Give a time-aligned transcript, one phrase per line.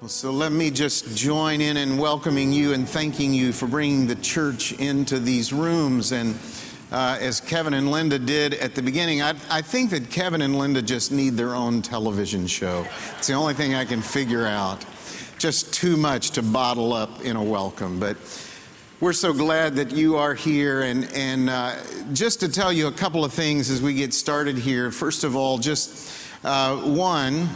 [0.00, 4.06] Well, so let me just join in in welcoming you and thanking you for bringing
[4.06, 6.12] the church into these rooms.
[6.12, 6.36] And
[6.90, 10.58] uh, as Kevin and Linda did at the beginning, I, I think that Kevin and
[10.58, 12.86] Linda just need their own television show.
[13.18, 14.86] It's the only thing I can figure out.
[15.36, 18.00] Just too much to bottle up in a welcome.
[18.00, 18.16] But
[19.00, 20.80] we're so glad that you are here.
[20.80, 21.76] And, and uh,
[22.14, 24.90] just to tell you a couple of things as we get started here.
[24.90, 26.10] First of all, just
[26.42, 27.50] uh, one,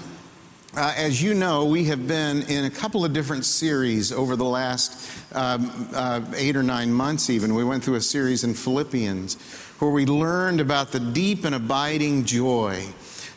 [0.76, 4.44] uh, as you know, we have been in a couple of different series over the
[4.44, 7.54] last um, uh, eight or nine months, even.
[7.54, 9.36] We went through a series in Philippians
[9.78, 12.86] where we learned about the deep and abiding joy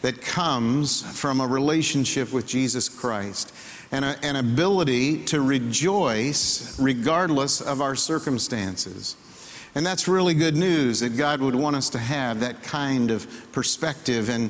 [0.01, 3.53] that comes from a relationship with Jesus Christ
[3.91, 9.15] and a, an ability to rejoice regardless of our circumstances.
[9.75, 13.27] And that's really good news that God would want us to have that kind of
[13.51, 14.29] perspective.
[14.29, 14.49] And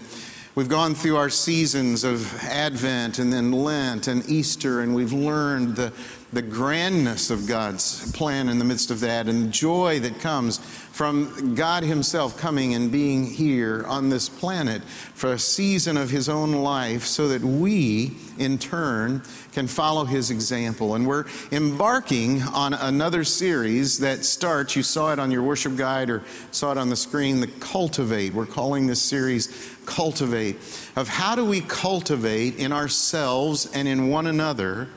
[0.58, 5.76] We've gone through our seasons of Advent and then Lent and Easter, and we've learned
[5.76, 5.94] the,
[6.34, 10.58] the grandness of God's plan in the midst of that and the joy that comes
[10.58, 16.28] from God Himself coming and being here on this planet for a season of His
[16.28, 19.22] own life so that we, in turn,
[19.58, 20.94] can follow His example.
[20.94, 26.12] And we're embarking on another series that starts, you saw it on your worship guide
[26.12, 28.36] or saw it on the screen, the Cultivate.
[28.36, 30.58] We're calling this series Cultivate,
[30.96, 34.90] of how do we cultivate in ourselves and in one another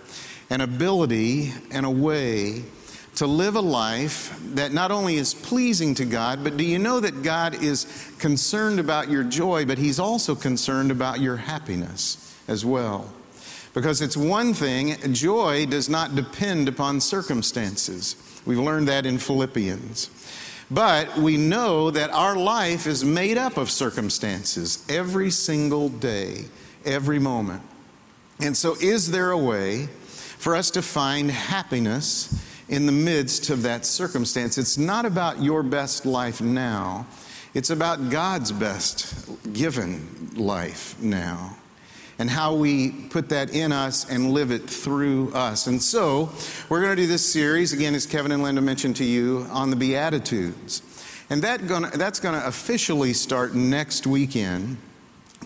[0.51, 2.63] an ability and a way
[3.15, 7.01] to live a life that not only is pleasing to God, but do you know
[7.01, 12.63] that God is concerned about your joy, but He's also concerned about your happiness as
[12.63, 13.11] well?
[13.73, 18.17] Because it's one thing, joy does not depend upon circumstances.
[18.45, 20.11] We've learned that in Philippians.
[20.71, 26.45] But we know that our life is made up of circumstances every single day,
[26.85, 27.63] every moment.
[28.41, 29.89] And so, is there a way
[30.41, 34.57] for us to find happiness in the midst of that circumstance.
[34.57, 37.07] It's not about your best life now,
[37.53, 41.57] it's about God's best given life now
[42.21, 45.67] and how we put that in us and live it through us.
[45.67, 46.31] And so,
[46.69, 49.71] we're going to do this series, again, as Kevin and Linda mentioned to you, on
[49.71, 50.83] the Beatitudes.
[51.31, 54.77] And that gonna, that's going to officially start next weekend.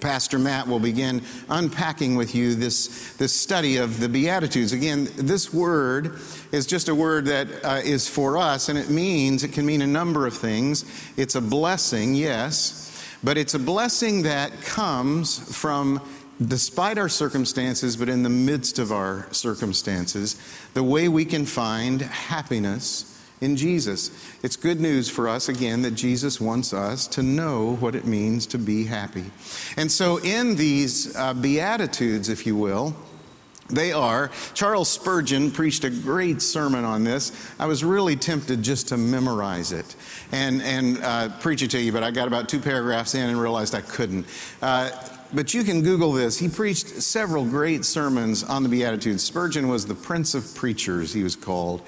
[0.01, 4.73] Pastor Matt will begin unpacking with you this, this study of the Beatitudes.
[4.73, 6.19] Again, this word
[6.51, 9.81] is just a word that uh, is for us, and it means, it can mean
[9.81, 10.85] a number of things.
[11.17, 12.81] It's a blessing, yes,
[13.23, 16.01] but it's a blessing that comes from
[16.45, 20.41] despite our circumstances, but in the midst of our circumstances,
[20.75, 24.11] the way we can find happiness in Jesus.
[24.43, 28.47] It's good news for us, again, that Jesus wants us to know what it means
[28.49, 29.25] to be happy.
[29.77, 32.97] And so, in these uh, Beatitudes, if you will,
[33.69, 34.31] they are.
[34.53, 37.33] Charles Spurgeon preached a great sermon on this.
[37.59, 39.97] I was really tempted just to memorize it
[40.33, 43.41] and, and uh, preach it to you, but I got about two paragraphs in and
[43.41, 44.27] realized I couldn't.
[44.61, 44.91] Uh,
[45.35, 46.39] but you can Google this.
[46.39, 49.23] He preached several great sermons on the Beatitudes.
[49.23, 51.83] Spurgeon was the Prince of Preachers, he was called.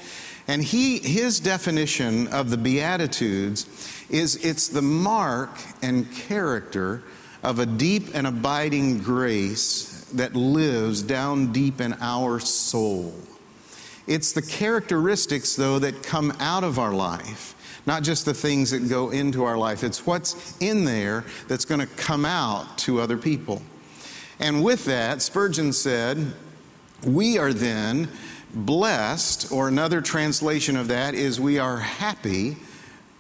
[0.49, 3.67] And he, his definition of the Beatitudes
[4.09, 5.51] is it's the mark
[5.83, 7.03] and character
[7.43, 13.15] of a deep and abiding grace that lives down deep in our soul.
[14.07, 17.55] It's the characteristics, though, that come out of our life,
[17.87, 19.85] not just the things that go into our life.
[19.85, 23.63] It's what's in there that's going to come out to other people.
[24.39, 26.35] And with that, Spurgeon said,
[27.05, 28.09] we are then
[28.53, 32.57] blessed, or another translation of that is we are happy,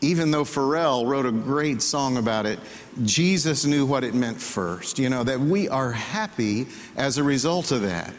[0.01, 2.59] even though Pharrell wrote a great song about it.
[3.05, 7.71] Jesus knew what it meant first, you know, that we are happy as a result
[7.71, 8.13] of that.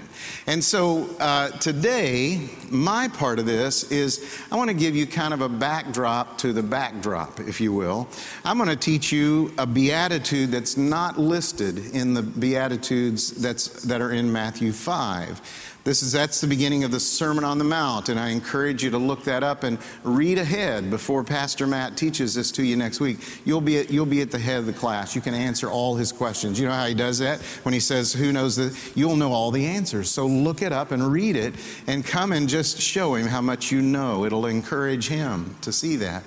[0.46, 5.34] And so uh, today, my part of this is I want to give you kind
[5.34, 8.08] of a backdrop to the backdrop, if you will.
[8.46, 14.02] I'm going to teach you a beatitude that's not listed in the beatitudes that's, that
[14.02, 15.76] are in Matthew 5.
[15.88, 18.90] This is that's the beginning of the Sermon on the Mount, and I encourage you
[18.90, 23.00] to look that up and read ahead before Pastor Matt teaches this to you next
[23.00, 23.20] week.
[23.46, 25.16] You'll be at, you'll be at the head of the class.
[25.16, 26.60] You can answer all his questions.
[26.60, 29.50] You know how he does that when he says, "Who knows that?" You'll know all
[29.50, 30.10] the answers.
[30.10, 31.56] So look it up and read it,
[31.88, 34.26] and come and just show him how much you know.
[34.26, 36.24] It'll encourage him to see that.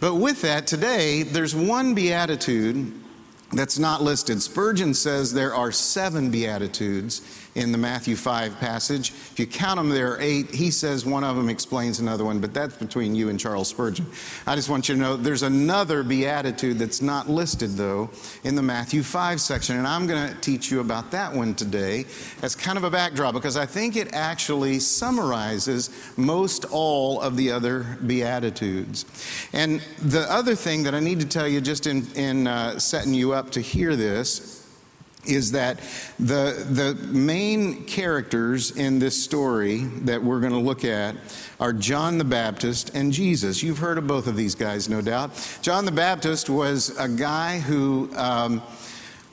[0.00, 2.90] But with that, today there's one beatitude
[3.52, 4.40] that's not listed.
[4.40, 7.20] Spurgeon says there are seven beatitudes
[7.54, 9.10] in the Matthew 5 passage.
[9.10, 10.50] If you count them, there are eight.
[10.50, 14.06] He says one of them explains another one, but that's between you and Charles Spurgeon.
[14.46, 18.10] I just want you to know there's another beatitude that's not listed, though,
[18.42, 22.06] in the Matthew 5 section, and I'm going to teach you about that one today
[22.42, 27.52] as kind of a backdrop because I think it actually summarizes most all of the
[27.52, 29.04] other beatitudes.
[29.52, 33.14] And the other thing that I need to tell you just in, in uh, setting
[33.14, 34.63] you up to hear this
[35.26, 35.80] is that
[36.18, 41.16] the, the main characters in this story that we're going to look at
[41.60, 43.62] are John the Baptist and Jesus.
[43.62, 45.58] You've heard of both of these guys, no doubt.
[45.62, 48.10] John the Baptist was a guy who.
[48.16, 48.62] Um,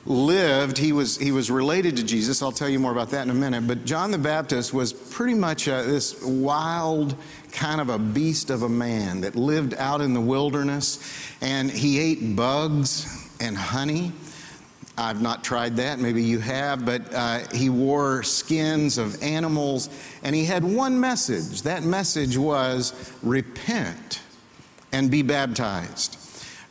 [0.04, 3.30] lived he was he was related to jesus i'll tell you more about that in
[3.30, 7.14] a minute but john the baptist was pretty much a, this wild
[7.52, 10.98] kind of a beast of a man that lived out in the wilderness
[11.40, 14.10] and he ate bugs and honey
[14.96, 15.98] I've not tried that.
[15.98, 19.88] Maybe you have, but uh, he wore skins of animals
[20.22, 21.62] and he had one message.
[21.62, 24.20] That message was repent
[24.92, 26.18] and be baptized.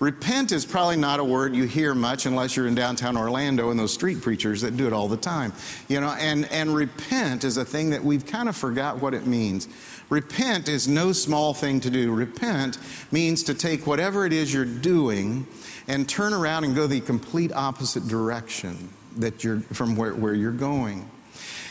[0.02, 3.80] Repent is probably not a word you hear much unless you're in downtown Orlando and
[3.80, 5.54] those street preachers that do it all the time.
[5.88, 9.28] You know, and, and repent is a thing that we've kind of forgot what it
[9.28, 9.68] means.
[10.10, 12.12] Repent is no small thing to do.
[12.12, 12.80] Repent
[13.12, 15.46] means to take whatever it is you're doing
[15.88, 20.52] and turn around and go the complete opposite direction that you're from where, where you're
[20.52, 21.10] going.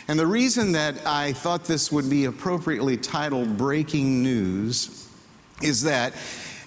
[0.08, 5.08] And the reason that I thought this would be appropriately titled Breaking News
[5.62, 6.14] is that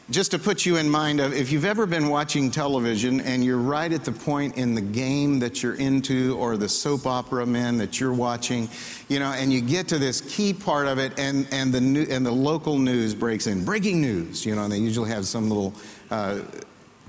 [0.10, 3.58] just to put you in mind of if you've ever been watching television and you're
[3.58, 7.78] right at the point in the game that you're into or the soap opera men
[7.78, 8.68] that you're watching
[9.08, 12.06] you know and you get to this key part of it and and the new,
[12.10, 15.48] and the local news breaks in breaking news you know and they usually have some
[15.48, 15.74] little
[16.12, 16.40] uh,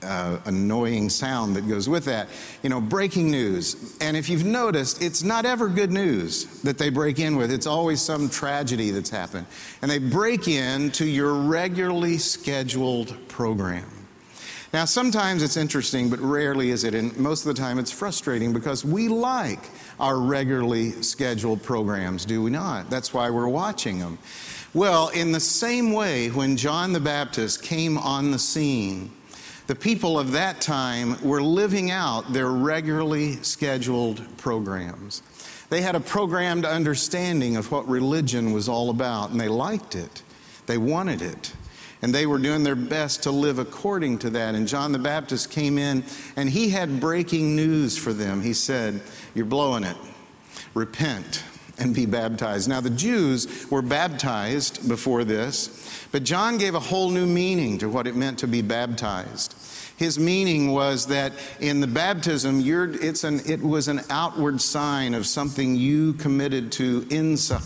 [0.05, 2.29] uh, annoying sound that goes with that.
[2.63, 3.97] You know, breaking news.
[4.01, 7.51] And if you've noticed, it's not ever good news that they break in with.
[7.51, 9.47] It's always some tragedy that's happened.
[9.83, 13.91] And they break into your regularly scheduled program.
[14.75, 16.95] Now, sometimes it's interesting, but rarely is it.
[16.95, 22.43] And most of the time it's frustrating because we like our regularly scheduled programs, do
[22.43, 22.91] we not?
[22.91, 24.19] That's why we're watching them.
[24.75, 29.13] Well, in the same way, when John the Baptist came on the scene,
[29.67, 35.23] the people of that time were living out their regularly scheduled programs.
[35.71, 40.23] They had a programmed understanding of what religion was all about, and they liked it.
[40.67, 41.53] They wanted it.
[42.03, 44.55] And they were doing their best to live according to that.
[44.55, 46.05] And John the Baptist came in,
[46.37, 48.43] and he had breaking news for them.
[48.43, 49.01] He said,
[49.35, 49.97] You're blowing it.
[50.75, 51.43] Repent
[51.79, 52.69] and be baptized.
[52.69, 57.89] Now, the Jews were baptized before this, but John gave a whole new meaning to
[57.89, 59.55] what it meant to be baptized.
[59.97, 65.77] His meaning was that in the baptism, an, it was an outward sign of something
[65.77, 67.63] you committed to inside,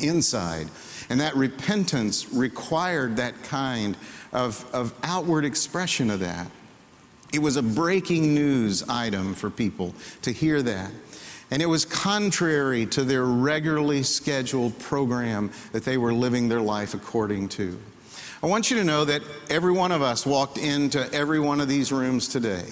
[0.00, 0.68] inside.
[1.10, 3.96] And that repentance required that kind
[4.32, 6.46] of, of outward expression of that.
[7.32, 10.90] It was a breaking news item for people to hear that.
[11.52, 16.94] And it was contrary to their regularly scheduled program that they were living their life
[16.94, 17.78] according to.
[18.42, 19.20] I want you to know that
[19.50, 22.64] every one of us walked into every one of these rooms today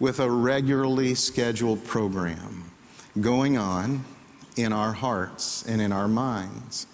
[0.00, 2.72] with a regularly scheduled program
[3.20, 4.04] going on
[4.56, 6.88] in our hearts and in our minds.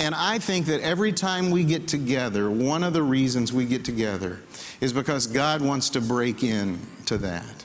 [0.00, 3.84] And I think that every time we get together, one of the reasons we get
[3.84, 4.40] together
[4.80, 7.63] is because God wants to break in to that.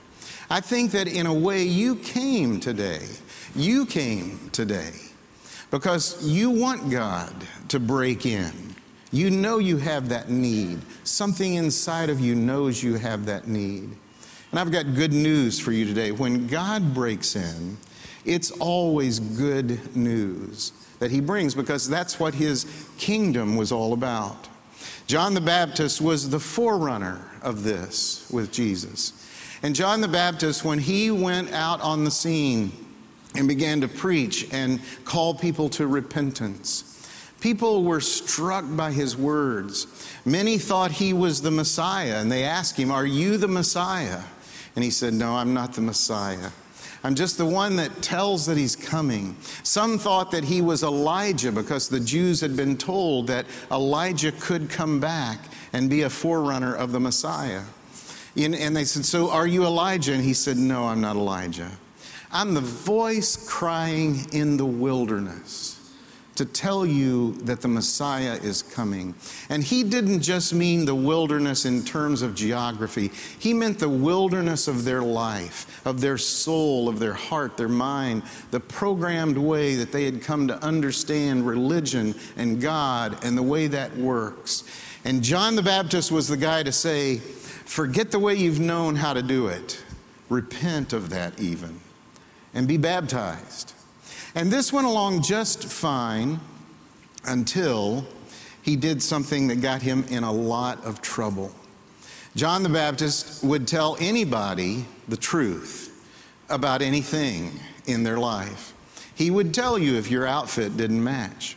[0.50, 3.06] I think that in a way you came today.
[3.56, 4.94] You came today
[5.70, 7.34] because you want God
[7.68, 8.52] to break in.
[9.12, 10.80] You know you have that need.
[11.04, 13.90] Something inside of you knows you have that need.
[14.52, 16.12] And I've got good news for you today.
[16.12, 17.78] When God breaks in,
[18.26, 22.66] it's always good news that He brings because that's what His
[22.98, 24.48] kingdom was all about.
[25.08, 29.14] John the Baptist was the forerunner of this with Jesus.
[29.62, 32.72] And John the Baptist, when he went out on the scene
[33.36, 36.90] and began to preach and call people to repentance,
[37.42, 39.88] People were struck by his words.
[40.26, 44.24] Many thought he was the Messiah, and they asked him, Are you the Messiah?
[44.76, 46.50] And he said, No, I'm not the Messiah.
[47.02, 49.38] I'm just the one that tells that he's coming.
[49.64, 54.70] Some thought that he was Elijah because the Jews had been told that Elijah could
[54.70, 55.40] come back
[55.72, 57.64] and be a forerunner of the Messiah.
[58.36, 60.14] And they said, So are you Elijah?
[60.14, 61.72] And he said, No, I'm not Elijah.
[62.32, 65.80] I'm the voice crying in the wilderness
[66.40, 69.14] to tell you that the Messiah is coming.
[69.50, 74.70] And he didn't just mean the wilderness in terms of geography, he meant the wilderness
[74.70, 79.92] of their life, of their soul, of their heart, their mind, the programmed way that
[79.92, 84.64] they had come to understand religion and God and the way that works.
[85.04, 87.20] And John the Baptist was the guy to say,
[87.70, 89.80] forget the way you've known how to do it,
[90.28, 91.80] repent of that even,
[92.52, 93.74] and be baptized.
[94.34, 96.40] And this went along just fine
[97.26, 98.08] until
[98.64, 101.54] he did something that got him in a lot of trouble.
[102.36, 106.10] John the Baptist would tell anybody the truth
[106.50, 107.52] about anything
[107.86, 108.74] in their life.
[109.14, 111.56] He would tell you if your outfit didn't match.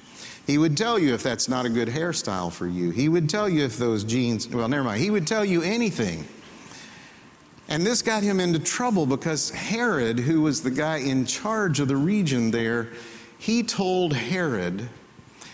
[0.52, 2.90] He would tell you if that's not a good hairstyle for you.
[2.90, 5.00] He would tell you if those jeans, well, never mind.
[5.00, 6.26] He would tell you anything
[7.73, 11.88] and this got him into trouble because Herod, who was the guy in charge of
[11.88, 12.90] the region there,
[13.38, 14.90] he told Herod,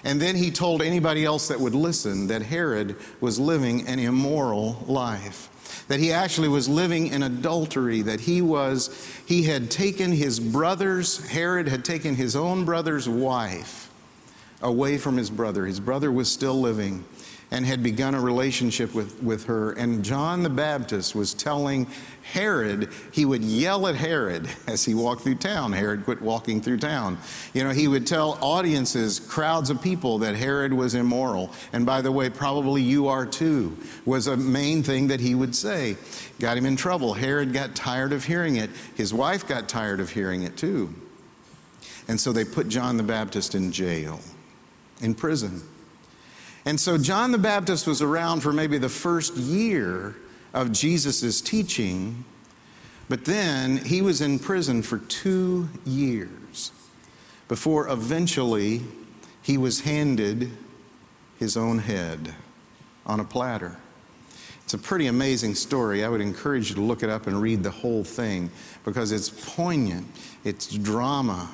[0.03, 4.83] and then he told anybody else that would listen, that Herod was living an immoral
[4.89, 5.85] life.
[5.87, 11.25] That he actually was living in adultery, that he was, he had taken his brother's,
[11.29, 13.88] Herod had taken his own brother's wife
[14.63, 15.67] away from his brother.
[15.67, 17.05] His brother was still living
[17.51, 19.73] and had begun a relationship with, with her.
[19.73, 21.87] And John the Baptist was telling
[22.33, 25.73] Herod, he would yell at Herod as he walked through town.
[25.73, 27.17] Herod quit walking through town.
[27.55, 31.51] You know, he would tell audiences, crowds of people, that Herod was immoral.
[31.73, 35.57] And by the way, probably you are too, was a main thing that he would
[35.57, 35.97] say.
[36.39, 37.15] Got him in trouble.
[37.15, 38.69] Herod got tired of hearing it.
[38.95, 40.95] His wife got tired of hearing it too.
[42.09, 44.21] And so they put John the Baptist in jail,
[45.01, 45.63] in prison.
[46.65, 50.17] And so John the Baptist was around for maybe the first year
[50.53, 52.25] of Jesus' teaching,
[53.09, 56.73] but then he was in prison for two years
[57.49, 58.83] before eventually
[59.43, 60.51] he was handed
[61.39, 62.35] his own head
[63.07, 63.79] on a platter.
[64.65, 66.05] It's a pretty amazing story.
[66.05, 68.51] I would encourage you to look it up and read the whole thing
[68.85, 70.07] because it's poignant,
[70.45, 71.51] it's drama,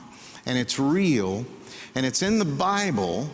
[0.46, 1.46] and it's real,
[1.94, 3.28] and it's in the Bible.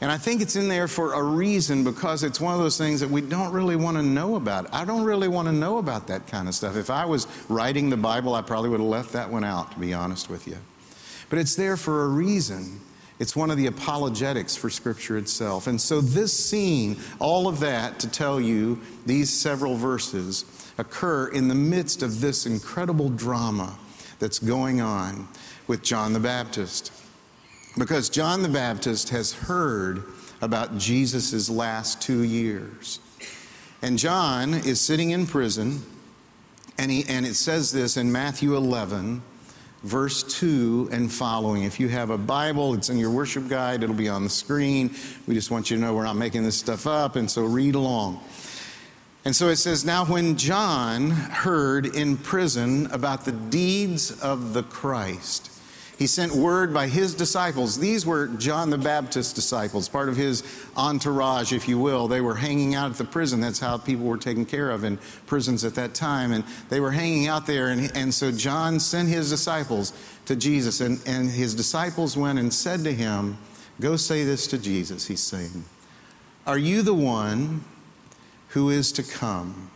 [0.00, 2.98] And I think it's in there for a reason because it's one of those things
[3.00, 4.72] that we don't really want to know about.
[4.74, 6.76] I don't really want to know about that kind of stuff.
[6.76, 9.78] If I was writing the Bible, I probably would have left that one out, to
[9.78, 10.56] be honest with you.
[11.30, 12.80] But it's there for a reason.
[13.20, 15.68] It's one of the apologetics for Scripture itself.
[15.68, 20.44] And so, this scene, all of that to tell you these several verses
[20.78, 23.78] occur in the midst of this incredible drama
[24.18, 25.28] that's going on
[25.68, 26.90] with John the Baptist.
[27.78, 30.04] Because John the Baptist has heard
[30.42, 32.98] about Jesus' last two years.
[33.80, 35.82] And John is sitting in prison,
[36.78, 39.22] and, he, and it says this in Matthew 11,
[39.82, 41.64] verse 2 and following.
[41.64, 44.94] If you have a Bible, it's in your worship guide, it'll be on the screen.
[45.26, 47.74] We just want you to know we're not making this stuff up, and so read
[47.74, 48.22] along.
[49.24, 54.64] And so it says, Now when John heard in prison about the deeds of the
[54.64, 55.51] Christ,
[55.98, 57.78] he sent word by his disciples.
[57.78, 60.42] These were John the Baptist's disciples, part of his
[60.76, 62.08] entourage, if you will.
[62.08, 63.40] They were hanging out at the prison.
[63.40, 66.32] That's how people were taken care of in prisons at that time.
[66.32, 67.68] And they were hanging out there.
[67.68, 69.92] And, and so John sent his disciples
[70.26, 70.80] to Jesus.
[70.80, 73.38] And, and his disciples went and said to him,
[73.80, 75.64] Go say this to Jesus, he's saying.
[76.46, 77.64] Are you the one
[78.48, 79.70] who is to come?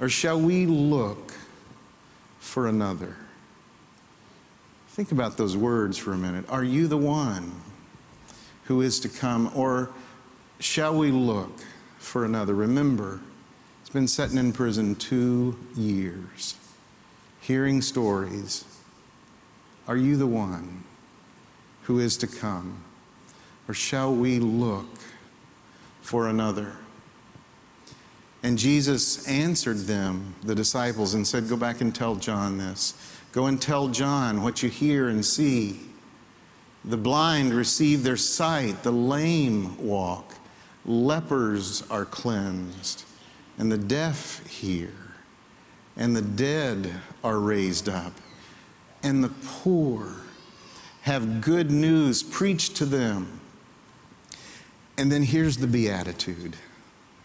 [0.00, 1.32] Or shall we look
[2.38, 3.16] for another?
[4.94, 6.44] Think about those words for a minute.
[6.48, 7.50] Are you the one
[8.66, 9.90] who is to come, or
[10.60, 11.64] shall we look
[11.98, 12.54] for another?
[12.54, 13.18] Remember,
[13.80, 16.54] he's been sitting in prison two years,
[17.40, 18.64] hearing stories.
[19.88, 20.84] Are you the one
[21.82, 22.84] who is to come,
[23.66, 24.86] or shall we look
[26.02, 26.76] for another?
[28.44, 33.13] And Jesus answered them, the disciples, and said, Go back and tell John this.
[33.34, 35.80] Go and tell John what you hear and see.
[36.84, 40.36] The blind receive their sight, the lame walk,
[40.86, 43.02] lepers are cleansed,
[43.58, 44.92] and the deaf hear,
[45.96, 48.12] and the dead are raised up,
[49.02, 50.12] and the poor
[51.02, 53.40] have good news preached to them.
[54.96, 56.54] And then here's the beatitude.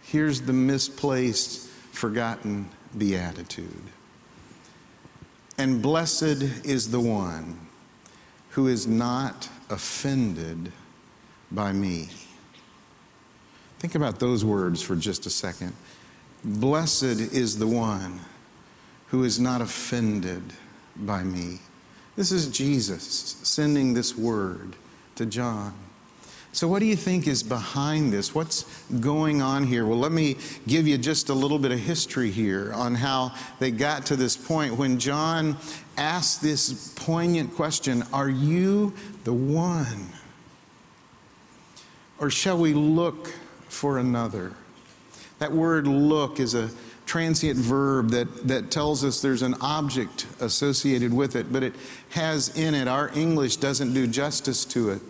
[0.01, 3.83] Here's the misplaced, forgotten beatitude.
[5.59, 7.59] And blessed is the one
[8.51, 10.71] who is not offended
[11.51, 12.07] by me.
[13.79, 15.73] Think about those words for just a second.
[16.45, 18.21] Blessed is the one
[19.07, 20.43] who is not offended
[20.95, 21.59] by me.
[22.15, 24.77] This is Jesus sending this word
[25.15, 25.73] to John.
[26.51, 28.33] So, what do you think is behind this?
[28.33, 28.63] What's
[28.99, 29.85] going on here?
[29.85, 30.37] Well, let me
[30.67, 34.35] give you just a little bit of history here on how they got to this
[34.35, 34.75] point.
[34.75, 35.57] When John
[35.95, 38.93] asked this poignant question Are you
[39.25, 40.09] the one?
[42.19, 43.31] Or shall we look
[43.69, 44.53] for another?
[45.37, 46.69] That word look is a
[47.05, 51.73] transient verb that, that tells us there's an object associated with it, but it
[52.09, 55.01] has in it, our English doesn't do justice to it.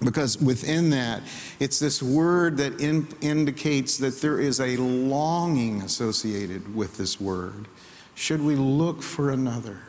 [0.00, 1.22] Because within that,
[1.58, 7.66] it's this word that in, indicates that there is a longing associated with this word.
[8.14, 9.80] Should we look for another?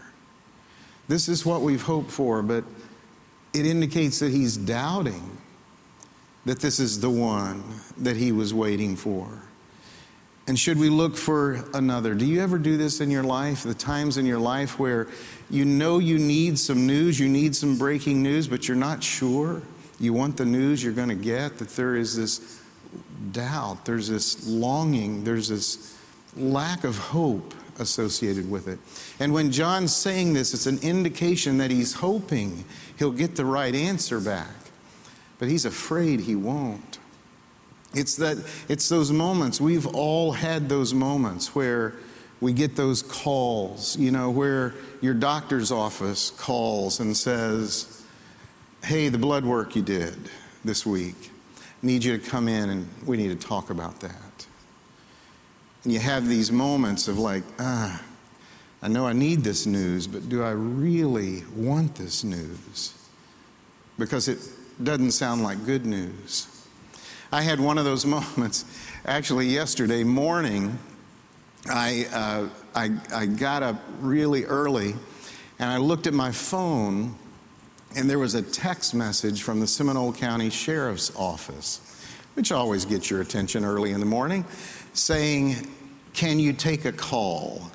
[1.08, 2.64] This is what we've hoped for, but
[3.54, 5.38] it indicates that he's doubting
[6.46, 7.64] that this is the one
[7.98, 9.28] that he was waiting for.
[10.48, 12.16] And should we look for another?
[12.16, 13.62] Do you ever do this in your life?
[13.62, 15.08] The times in your life where
[15.52, 19.62] you know you need some news, you need some breaking news, but you're not sure?
[20.00, 22.62] You want the news you're going to get, that there is this
[23.32, 25.98] doubt, there's this longing, there's this
[26.36, 28.80] lack of hope associated with it.
[29.20, 32.66] And when John's saying this, it's an indication that he's hoping
[32.98, 34.54] he'll get the right answer back,
[35.38, 37.00] but he's afraid he won't.
[37.94, 38.38] It's that
[38.68, 41.96] it's those moments we've all had those moments where
[42.40, 47.99] we get those calls, you know, where your doctor's office calls and says,
[48.84, 50.30] hey, the blood work you did
[50.64, 51.32] this week,
[51.82, 54.48] need you to come in and we need to talk about that.
[55.84, 58.02] And you have these moments of like, ah,
[58.82, 62.94] I know I need this news, but do I really want this news?
[63.98, 64.40] Because it
[64.82, 66.48] doesn't sound like good news.
[67.32, 68.66] I had one of those moments
[69.06, 70.80] actually yesterday morning.
[71.70, 74.96] I, uh, I, I got up really early
[75.60, 77.16] and I looked at my phone
[77.96, 81.82] and there was a text message from the Seminole County Sheriff's Office,
[82.36, 84.46] which always gets your attention early in the morning,
[84.94, 85.68] saying,
[86.14, 87.72] "Can you take a call?"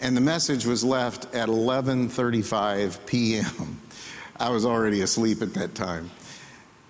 [0.00, 3.80] And the message was left at 11:35 p.m.
[4.38, 6.10] I was already asleep at that time.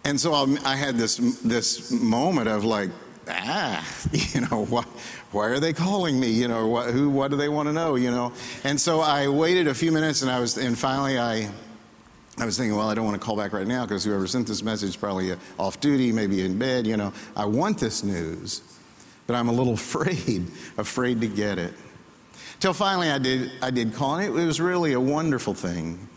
[0.04, 2.90] And so I had this this moment of like,
[3.28, 4.85] ah, you know, why,
[5.33, 6.30] why are they calling me?
[6.30, 7.97] You know, what, who, what do they want to know?
[7.97, 8.33] You know,
[8.64, 11.50] and so I waited a few minutes, and I was, and finally I
[12.38, 14.49] I was thinking, well, I don't want to call back right now because whoever sent
[14.49, 16.87] this message is probably off duty, maybe in bed.
[16.87, 18.63] You know, I want this news,
[19.26, 21.75] but I'm a little afraid, afraid to get it.
[22.61, 23.52] Till finally, I did.
[23.63, 26.08] I did call, and it, it was really a wonderful thing.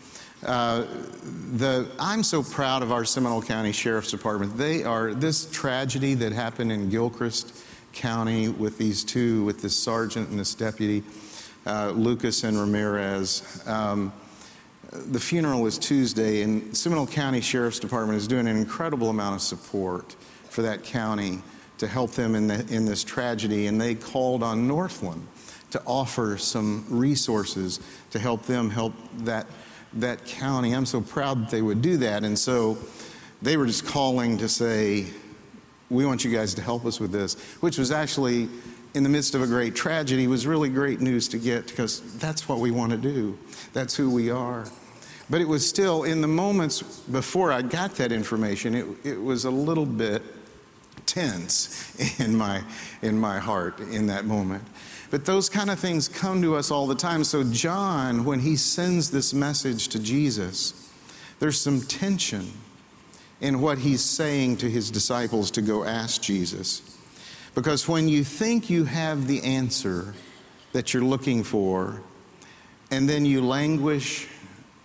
[0.46, 0.86] Uh,
[1.54, 4.58] the, I'm so proud of our Seminole County Sheriff's Department.
[4.58, 7.54] They are this tragedy that happened in Gilchrist
[7.94, 11.04] County with these two, with this sergeant and this deputy,
[11.66, 13.64] uh, Lucas and Ramirez.
[13.66, 14.14] Um,
[14.92, 19.42] the funeral was Tuesday, and Seminole County Sheriff's Department is doing an incredible amount of
[19.42, 20.16] support
[20.50, 21.42] for that county
[21.78, 23.68] to help them in, the, in this tragedy.
[23.68, 25.28] And they called on Northland
[25.72, 27.80] to offer some resources
[28.12, 29.48] to help them help that,
[29.94, 30.74] that county.
[30.74, 32.24] I'm so proud that they would do that.
[32.24, 32.78] And so
[33.42, 35.08] they were just calling to say,
[35.90, 38.50] We want you guys to help us with this, which was actually
[38.94, 42.48] in the midst of a great tragedy was really great news to get because that's
[42.48, 43.38] what we want to do.
[43.74, 44.66] That's who we are.
[45.30, 49.46] But it was still, in the moments before I got that information, it, it was
[49.46, 50.24] a little bit
[51.06, 52.64] tense in my,
[53.02, 54.64] in my heart in that moment.
[55.10, 57.24] But those kind of things come to us all the time.
[57.24, 60.92] So, John, when he sends this message to Jesus,
[61.40, 62.52] there's some tension
[63.40, 66.97] in what he's saying to his disciples to go ask Jesus.
[67.58, 70.14] Because when you think you have the answer
[70.74, 72.04] that you're looking for,
[72.92, 74.28] and then you languish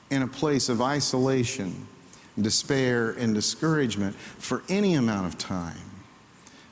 [0.08, 1.86] in a place of isolation,
[2.40, 5.76] despair, and discouragement for any amount of time,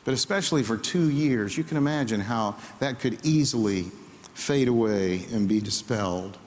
[0.07, 3.91] but especially for two years, you can imagine how that could easily
[4.33, 6.39] fade away and be dispelled.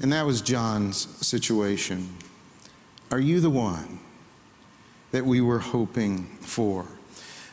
[0.00, 2.12] And that was John's situation.
[3.12, 4.00] Are you the one
[5.12, 6.86] that we were hoping for?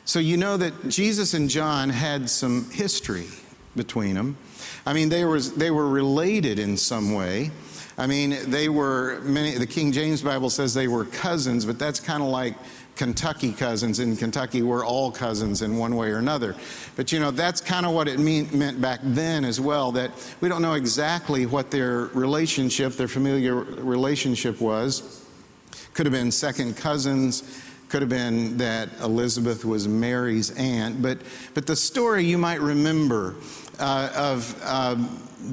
[0.07, 3.27] So you know that Jesus and John had some history
[3.75, 4.37] between them.
[4.85, 7.51] I mean, they, was, they were related in some way.
[7.97, 11.99] I mean, they were, many, the King James Bible says they were cousins, but that's
[11.99, 12.55] kind of like
[12.95, 13.99] Kentucky cousins.
[13.99, 16.55] In Kentucky, we're all cousins in one way or another.
[16.95, 20.11] But you know, that's kind of what it mean, meant back then as well, that
[20.39, 25.25] we don't know exactly what their relationship, their familiar relationship was.
[25.93, 31.19] Could have been second cousins could have been that Elizabeth was Mary's aunt, but,
[31.53, 33.35] but the story you might remember
[33.79, 34.95] uh, of uh,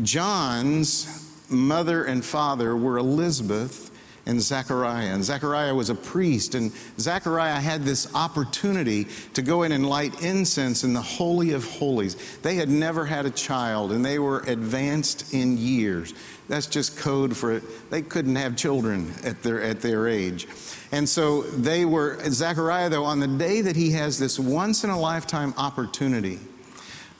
[0.02, 3.90] John's mother and father were Elizabeth
[4.26, 5.12] and Zechariah.
[5.12, 10.22] And Zechariah was a priest, and Zechariah had this opportunity to go in and light
[10.22, 12.38] incense in the Holy of Holies.
[12.38, 16.14] They had never had a child, and they were advanced in years.
[16.48, 17.90] That's just code for it.
[17.90, 20.46] They couldn't have children at their, at their age.
[20.94, 24.90] And so they were, Zechariah, though, on the day that he has this once in
[24.90, 26.38] a lifetime opportunity,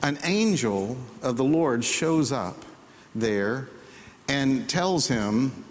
[0.01, 2.65] an angel of the Lord shows up
[3.17, 3.69] there
[4.29, 5.65] and tells him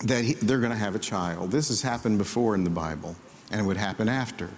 [0.00, 1.50] that he, they're going to have a child.
[1.50, 3.16] This has happened before in the Bible,
[3.50, 4.50] and it would happen after.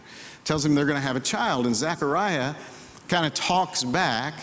[0.44, 2.56] Tells him they're going to have a child, and Zechariah
[3.06, 4.34] kind of talks back.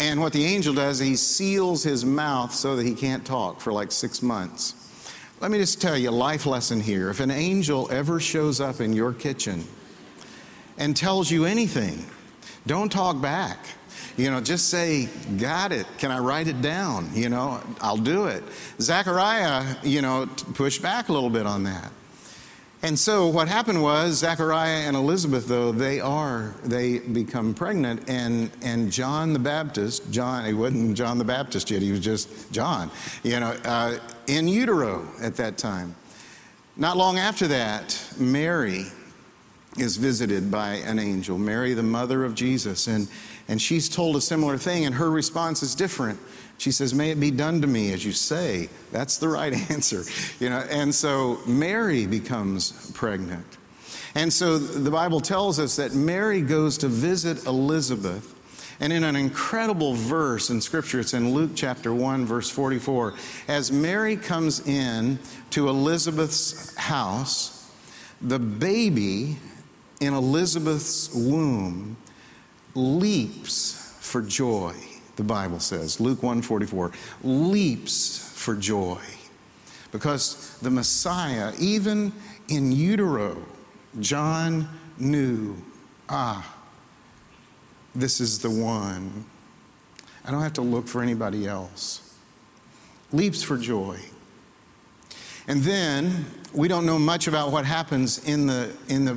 [0.00, 3.72] And what the angel does, he seals his mouth so that he can't talk for
[3.72, 4.83] like six months.
[5.40, 7.10] Let me just tell you a life lesson here.
[7.10, 9.64] If an angel ever shows up in your kitchen
[10.78, 12.06] and tells you anything,
[12.66, 13.58] don't talk back.
[14.16, 15.86] You know, just say, Got it.
[15.98, 17.10] Can I write it down?
[17.14, 18.44] You know, I'll do it.
[18.80, 21.90] Zechariah, you know, pushed back a little bit on that.
[22.84, 28.50] And so what happened was Zechariah and Elizabeth, though, they are, they become pregnant, and,
[28.60, 32.90] and John the Baptist, John, he wasn't John the Baptist yet, he was just John,
[33.22, 35.96] you know, uh, in utero at that time.
[36.76, 38.84] Not long after that, Mary
[39.78, 43.08] is visited by an angel, Mary, the mother of Jesus, and
[43.48, 46.18] and she's told a similar thing, and her response is different.
[46.58, 48.68] She says, May it be done to me as you say.
[48.92, 50.04] That's the right answer.
[50.40, 53.46] You know, and so Mary becomes pregnant.
[54.14, 58.30] And so the Bible tells us that Mary goes to visit Elizabeth.
[58.80, 63.14] And in an incredible verse in Scripture, it's in Luke chapter 1, verse 44.
[63.48, 65.18] As Mary comes in
[65.50, 67.70] to Elizabeth's house,
[68.20, 69.36] the baby
[70.00, 71.96] in Elizabeth's womb
[72.74, 74.74] leaps for joy,
[75.16, 76.00] the Bible says.
[76.00, 79.00] Luke 144 leaps for joy.
[79.92, 82.12] Because the Messiah, even
[82.48, 83.44] in utero,
[84.00, 85.56] John knew,
[86.08, 86.56] ah,
[87.94, 89.24] this is the one.
[90.24, 92.16] I don't have to look for anybody else.
[93.12, 94.00] Leaps for joy.
[95.46, 99.16] And then we don't know much about what happens in the in the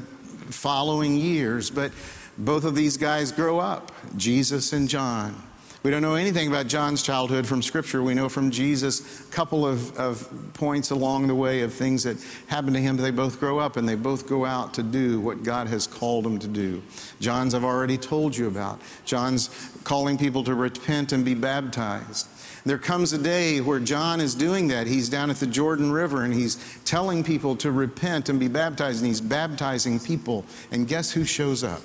[0.50, 1.92] following years, but
[2.38, 5.47] both of these guys grow up, Jesus and John.
[5.88, 8.04] We don't know anything about John's childhood from Scripture.
[8.04, 12.18] We know from Jesus a couple of, of points along the way of things that
[12.48, 12.98] happened to him.
[12.98, 16.26] They both grow up and they both go out to do what God has called
[16.26, 16.84] them to do.
[17.22, 18.82] John's I've already told you about.
[19.06, 19.50] John's
[19.86, 22.28] calling people to repent and be baptized.
[22.66, 24.88] There comes a day where John is doing that.
[24.88, 28.98] He's down at the Jordan River and he's telling people to repent and be baptized,
[28.98, 30.44] and he's baptizing people.
[30.70, 31.82] And guess who shows up?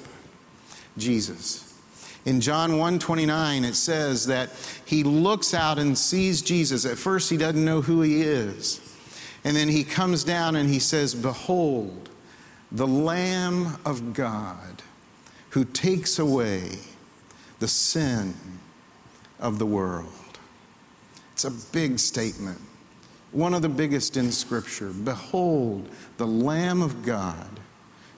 [0.98, 1.71] Jesus.
[2.24, 4.50] In John 1:29 it says that
[4.84, 6.84] he looks out and sees Jesus.
[6.84, 8.80] At first he doesn't know who he is.
[9.44, 12.08] And then he comes down and he says, "Behold,
[12.70, 14.82] the Lamb of God
[15.50, 16.78] who takes away
[17.58, 18.34] the sin
[19.40, 20.38] of the world."
[21.32, 22.60] It's a big statement.
[23.32, 24.90] One of the biggest in scripture.
[24.90, 27.58] Behold, the Lamb of God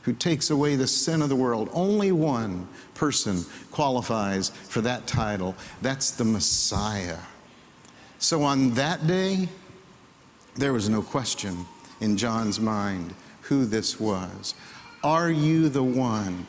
[0.04, 1.68] who takes away the sin of the world.
[1.72, 5.54] Only one person qualifies for that title.
[5.82, 7.18] That's the Messiah.
[8.18, 9.48] So on that day,
[10.56, 11.66] there was no question
[12.00, 14.54] in John's mind who this was.
[15.02, 16.46] Are you the one?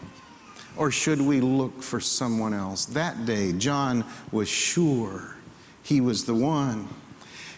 [0.77, 2.85] Or should we look for someone else?
[2.85, 5.35] That day, John was sure
[5.83, 6.87] he was the one.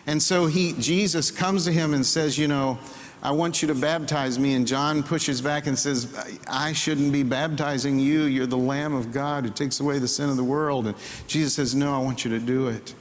[0.06, 2.80] And so he, Jesus comes to him and says, You know,
[3.24, 4.54] I want you to baptize me.
[4.54, 6.16] And John pushes back and says,
[6.48, 8.24] I shouldn't be baptizing you.
[8.24, 10.88] You're the Lamb of God who takes away the sin of the world.
[10.88, 10.96] And
[11.28, 12.94] Jesus says, No, I want you to do it.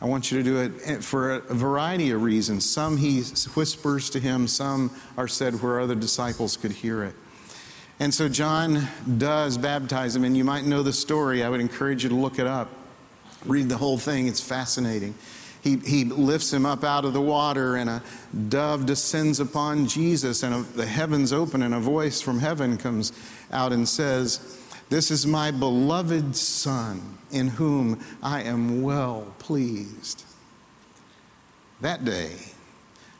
[0.00, 2.68] I want you to do it eh, for a variety of reasons.
[2.68, 3.22] Some he
[3.54, 7.14] whispers to him, some are said where other disciples could hear it.
[7.98, 11.42] And so John does baptize him, and you might know the story.
[11.42, 12.68] I would encourage you to look it up.
[13.46, 15.14] Read the whole thing, it's fascinating
[15.62, 18.02] he, he lifts him up out of the water, and a
[18.48, 23.12] dove descends upon Jesus, and a, the heavens open, and a voice from heaven comes
[23.50, 30.24] out and says, This is my beloved Son, in whom I am well pleased.
[31.80, 32.32] That day,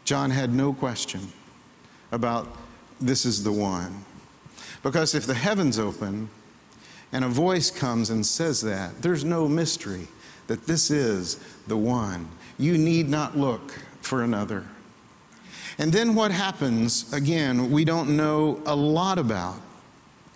[0.04, 1.32] John had no question
[2.12, 2.56] about
[3.00, 4.04] this is the one.
[4.82, 6.30] Because if the heavens open
[7.12, 10.08] and a voice comes and says that, there's no mystery
[10.46, 12.28] that this is the one.
[12.58, 14.64] You need not look for another.
[15.78, 19.60] And then what happens, again, we don't know a lot about.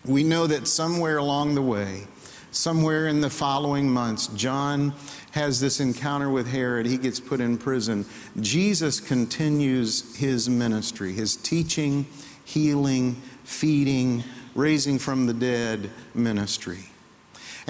[0.05, 2.07] We know that somewhere along the way,
[2.51, 4.95] somewhere in the following months, John
[5.33, 6.87] has this encounter with Herod.
[6.87, 8.05] He gets put in prison.
[8.41, 12.07] Jesus continues his ministry, his teaching,
[12.45, 16.91] healing, feeding, raising from the dead ministry.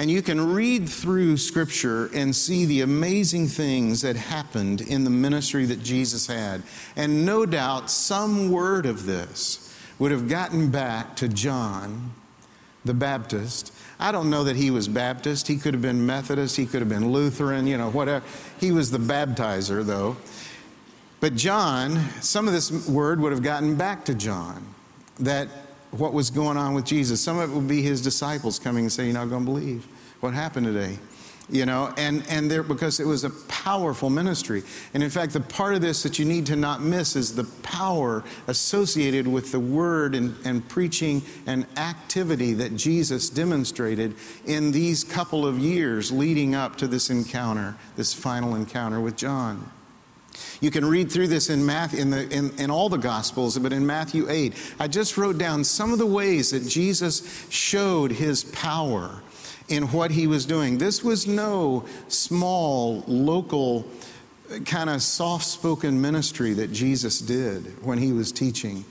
[0.01, 5.11] And you can read through Scripture and see the amazing things that happened in the
[5.11, 6.63] ministry that Jesus had.
[6.95, 12.13] And no doubt some word of this would have gotten back to John
[12.83, 15.47] the Baptist I don't know that he was Baptist.
[15.47, 16.57] He could have been Methodist.
[16.57, 18.25] He could have been Lutheran, you know, whatever.
[18.59, 20.17] He was the baptizer, though.
[21.19, 24.65] But John, some of this word would have gotten back to John
[25.19, 25.47] that
[25.91, 27.21] what was going on with Jesus.
[27.21, 29.87] Some of it would be his disciples coming and saying, You're not going to believe
[30.21, 30.97] what happened today
[31.51, 34.63] you know, and, and there, because it was a powerful ministry.
[34.93, 37.43] And in fact, the part of this that you need to not miss is the
[37.61, 45.03] power associated with the word and, and preaching and activity that Jesus demonstrated in these
[45.03, 49.69] couple of years leading up to this encounter, this final encounter with John.
[50.61, 53.73] You can read through this in, Matthew, in, the, in, in, all the Gospels, but
[53.73, 58.45] in Matthew 8, I just wrote down some of the ways that Jesus showed his
[58.45, 59.21] power
[59.71, 60.77] in what he was doing.
[60.77, 63.85] This was no small, local,
[64.65, 68.83] kind of soft spoken ministry that Jesus did when he was teaching.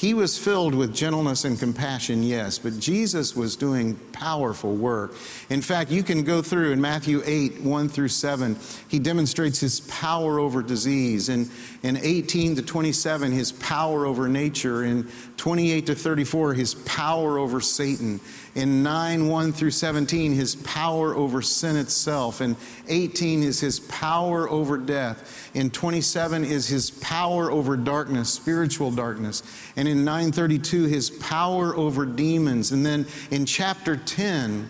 [0.00, 5.14] He was filled with gentleness and compassion, yes, but Jesus was doing powerful work.
[5.50, 8.56] In fact, you can go through in Matthew 8, 1 through 7,
[8.88, 11.28] he demonstrates his power over disease.
[11.28, 11.50] And
[11.82, 14.84] in 18 to 27, his power over nature.
[14.84, 18.20] In 28 to 34, his power over Satan.
[18.56, 22.40] In 9, 1 through 17, his power over sin itself.
[22.40, 22.56] In
[22.88, 25.50] 18 is his power over death.
[25.54, 29.44] In 27 is his power over darkness, spiritual darkness.
[29.76, 32.72] And in 932, his power over demons.
[32.72, 34.68] And then in chapter 10,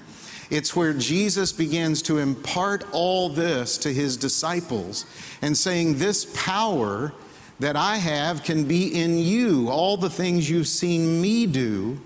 [0.50, 5.06] it's where Jesus begins to impart all this to his disciples
[5.40, 7.14] and saying, This power
[7.60, 9.70] that I have can be in you.
[9.70, 11.98] All the things you've seen me do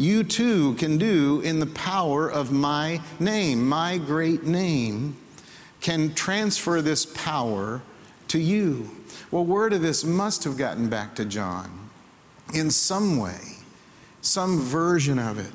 [0.00, 3.68] you too can do in the power of my name.
[3.68, 5.16] My great name
[5.80, 7.82] can transfer this power
[8.28, 8.90] to you.
[9.30, 11.90] Well, word of this must have gotten back to John
[12.54, 13.40] in some way,
[14.22, 15.52] some version of it.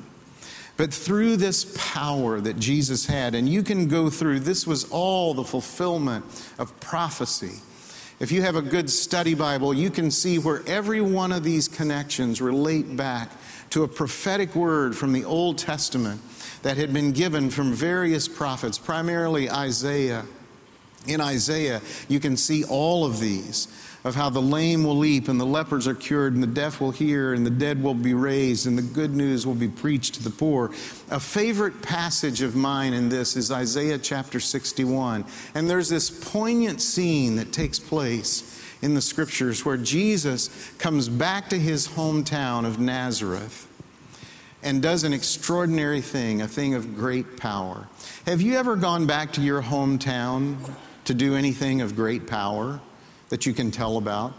[0.76, 5.34] But through this power that Jesus had, and you can go through, this was all
[5.34, 6.24] the fulfillment
[6.58, 7.62] of prophecy.
[8.18, 11.68] If you have a good study Bible, you can see where every one of these
[11.68, 13.30] connections relate back
[13.70, 16.22] to a prophetic word from the Old Testament
[16.62, 20.24] that had been given from various prophets, primarily Isaiah.
[21.06, 23.68] In Isaiah, you can see all of these
[24.06, 26.92] of how the lame will leap and the lepers are cured and the deaf will
[26.92, 30.22] hear and the dead will be raised and the good news will be preached to
[30.22, 30.70] the poor.
[31.10, 35.24] A favorite passage of mine in this is Isaiah chapter 61.
[35.56, 41.48] And there's this poignant scene that takes place in the scriptures where Jesus comes back
[41.48, 43.66] to his hometown of Nazareth
[44.62, 47.88] and does an extraordinary thing, a thing of great power.
[48.24, 50.58] Have you ever gone back to your hometown
[51.06, 52.80] to do anything of great power
[53.30, 54.34] that you can tell about?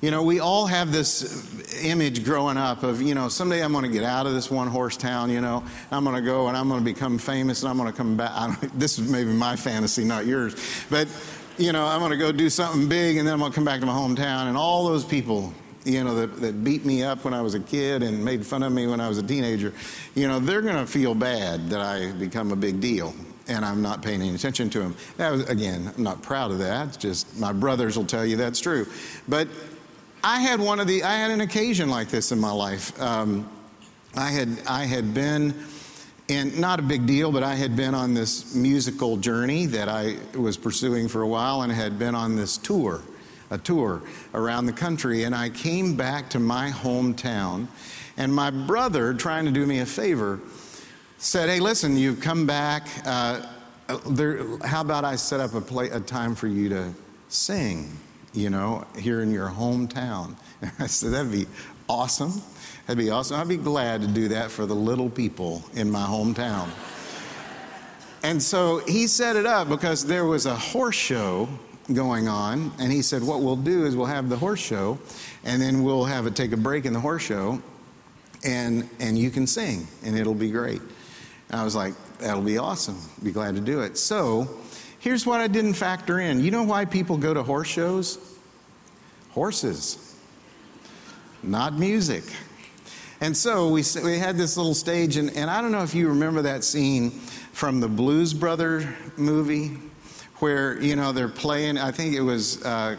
[0.00, 3.84] You know, we all have this image growing up of, you know, someday I'm going
[3.84, 6.56] to get out of this one horse town, you know, I'm going to go and
[6.56, 8.60] I'm going to become famous and I'm going to come back.
[8.74, 10.56] this is maybe my fantasy, not yours.
[10.90, 11.08] But
[11.56, 13.64] you know, I'm going to go do something big and then I'm going to come
[13.64, 14.48] back to my hometown.
[14.48, 17.60] And all those people, you know, that, that beat me up when I was a
[17.60, 19.72] kid and made fun of me when I was a teenager,
[20.14, 23.14] you know, they're going to feel bad that I become a big deal
[23.48, 26.88] and I'm not paying any attention to was, again, I'm not proud of that.
[26.88, 28.86] It's just my brothers will tell you that's true.
[29.28, 29.48] But
[30.22, 32.98] I had one of the, I had an occasion like this in my life.
[33.00, 33.50] Um,
[34.16, 35.54] I had, I had been
[36.28, 40.16] and not a big deal, but I had been on this musical journey that I
[40.34, 43.02] was pursuing for a while and had been on this tour,
[43.50, 44.02] a tour
[44.32, 45.24] around the country.
[45.24, 47.66] And I came back to my hometown,
[48.16, 50.40] and my brother, trying to do me a favor,
[51.24, 52.86] said, Hey, listen, you've come back.
[53.04, 53.46] Uh,
[54.10, 56.92] there, how about I set up a, play, a time for you to
[57.28, 57.90] sing,
[58.34, 60.36] you know, here in your hometown?
[60.78, 61.46] I said, That'd be
[61.88, 62.42] awesome.
[62.86, 63.40] That'd be awesome.
[63.40, 66.68] I'd be glad to do that for the little people in my hometown.
[68.22, 71.48] and so he set it up because there was a horse show
[71.94, 72.70] going on.
[72.78, 74.98] And he said, What we'll do is we'll have the horse show,
[75.42, 77.62] and then we'll have it take a break in the horse show,
[78.44, 80.82] and, and you can sing, and it'll be great.
[81.50, 82.98] I was like, That'll be awesome.
[83.22, 83.98] Be glad to do it.
[83.98, 84.48] So
[84.98, 86.42] here's what I didn't factor in.
[86.42, 88.18] You know why people go to horse shows?
[89.32, 90.16] Horses,
[91.42, 92.24] not music.
[93.20, 96.08] And so we, we had this little stage, and, and I don't know if you
[96.08, 99.78] remember that scene from the Blues Brother movie,
[100.36, 102.64] where, you know, they're playing, I think it was.
[102.64, 102.96] Uh,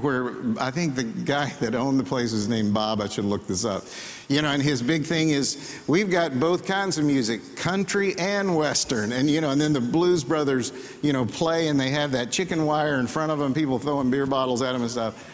[0.00, 3.00] where I think the guy that owned the place was named Bob.
[3.00, 3.84] I should look this up.
[4.28, 8.56] You know, and his big thing is we've got both kinds of music, country and
[8.56, 9.12] western.
[9.12, 12.32] And, you know, and then the Blues Brothers, you know, play and they have that
[12.32, 15.32] chicken wire in front of them, people throwing beer bottles at them and stuff.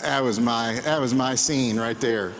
[0.00, 2.34] That was my, that was my scene right there.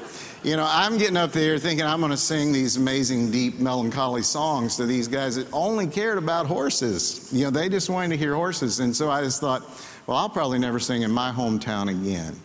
[0.45, 4.23] You know, I'm getting up there thinking I'm going to sing these amazing, deep, melancholy
[4.23, 7.31] songs to these guys that only cared about horses.
[7.33, 8.79] You know, they just wanted to hear horses.
[8.79, 9.63] And so I just thought,
[10.07, 12.37] well, I'll probably never sing in my hometown again.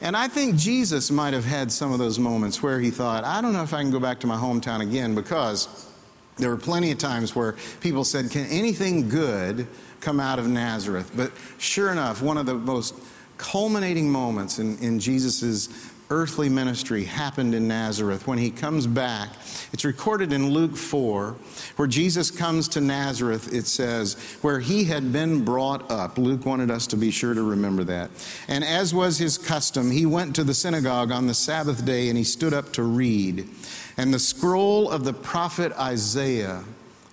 [0.00, 3.40] And I think Jesus might have had some of those moments where he thought, I
[3.40, 5.88] don't know if I can go back to my hometown again because
[6.36, 9.66] there were plenty of times where people said, Can anything good
[10.00, 11.12] come out of Nazareth?
[11.14, 12.94] But sure enough, one of the most
[13.36, 19.30] culminating moments in, in Jesus' earthly ministry happened in Nazareth when he comes back.
[19.72, 21.36] It's recorded in Luke 4,
[21.76, 26.18] where Jesus comes to Nazareth, it says, where he had been brought up.
[26.18, 28.10] Luke wanted us to be sure to remember that.
[28.48, 32.18] And as was his custom, he went to the synagogue on the Sabbath day and
[32.18, 33.48] he stood up to read.
[33.96, 36.64] And the scroll of the prophet Isaiah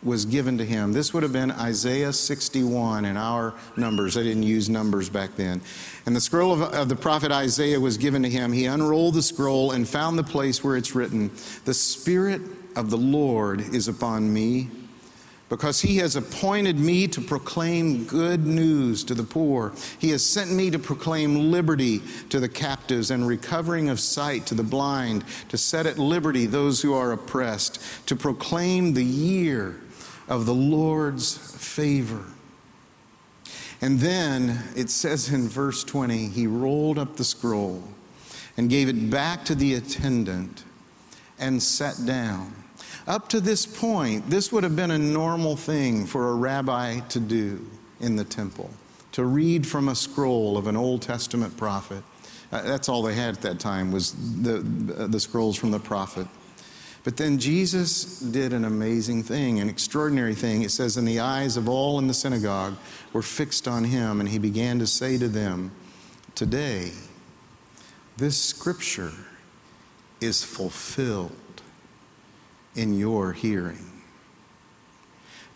[0.02, 0.94] was given to him.
[0.94, 4.16] This would have been Isaiah 61 in our numbers.
[4.16, 5.62] I didn't use numbers back then.
[6.06, 8.54] And the scroll of, of, the prophet Isaiah was given to him.
[8.54, 11.32] He unrolled the scroll and found the place where it's written
[11.66, 12.42] The Spirit
[12.78, 14.70] of the Lord is upon me,
[15.50, 19.74] because he has appointed me to proclaim good news to the poor.
[19.98, 24.56] He has sent me to proclaim liberty to the captives and recovering of sight to
[24.56, 29.76] the blind, to set at liberty those who are oppressed, to proclaim the year
[30.30, 32.24] of the Lord's favor.
[33.82, 37.84] And then it says in verse 20, he rolled up the scroll
[38.56, 40.64] and gave it back to the attendant
[41.40, 42.54] and sat down.
[43.08, 47.20] Up to this point, this would have been a normal thing for a rabbi to
[47.20, 47.66] do
[48.00, 48.70] in the temple
[49.14, 52.04] to read from a scroll of an Old Testament prophet.
[52.52, 54.60] Uh, that's all they had at that time was the,
[55.08, 56.28] the scrolls from the prophet.
[57.04, 60.64] But then Jesus did an amazing thing, an extraordinary thing.
[60.64, 62.76] It says, And the eyes of all in the synagogue
[63.14, 65.72] were fixed on him, and he began to say to them,
[66.36, 66.92] Today,
[68.18, 69.14] this scripture
[70.20, 71.32] is fulfilled
[72.76, 73.90] in your hearing.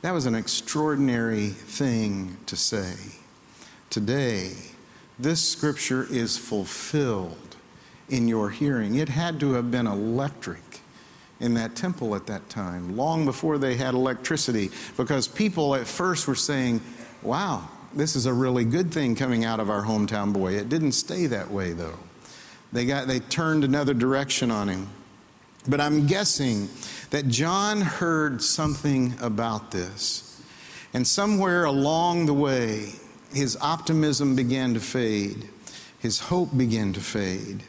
[0.01, 2.95] That was an extraordinary thing to say.
[3.89, 4.53] Today,
[5.19, 7.55] this scripture is fulfilled
[8.09, 8.95] in your hearing.
[8.95, 10.62] It had to have been electric
[11.39, 16.27] in that temple at that time, long before they had electricity, because people at first
[16.27, 16.81] were saying,
[17.21, 20.53] Wow, this is a really good thing coming out of our hometown boy.
[20.53, 21.97] It didn't stay that way, though.
[22.71, 24.89] They, got, they turned another direction on him.
[25.67, 26.69] But I'm guessing
[27.11, 30.41] that John heard something about this.
[30.93, 32.93] And somewhere along the way,
[33.33, 35.49] his optimism began to fade,
[35.99, 37.63] his hope began to fade.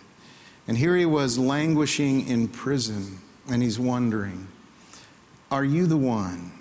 [0.66, 3.18] And here he was languishing in prison
[3.50, 4.48] and he's wondering
[5.50, 6.52] Are you the one?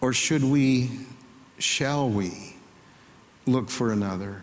[0.00, 0.90] Or should we,
[1.58, 2.56] shall we,
[3.46, 4.42] look for another?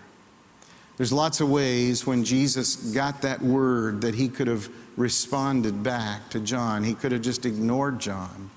[0.97, 6.29] There's lots of ways when Jesus got that word that he could have responded back
[6.31, 6.83] to John.
[6.83, 8.49] He could have just ignored John.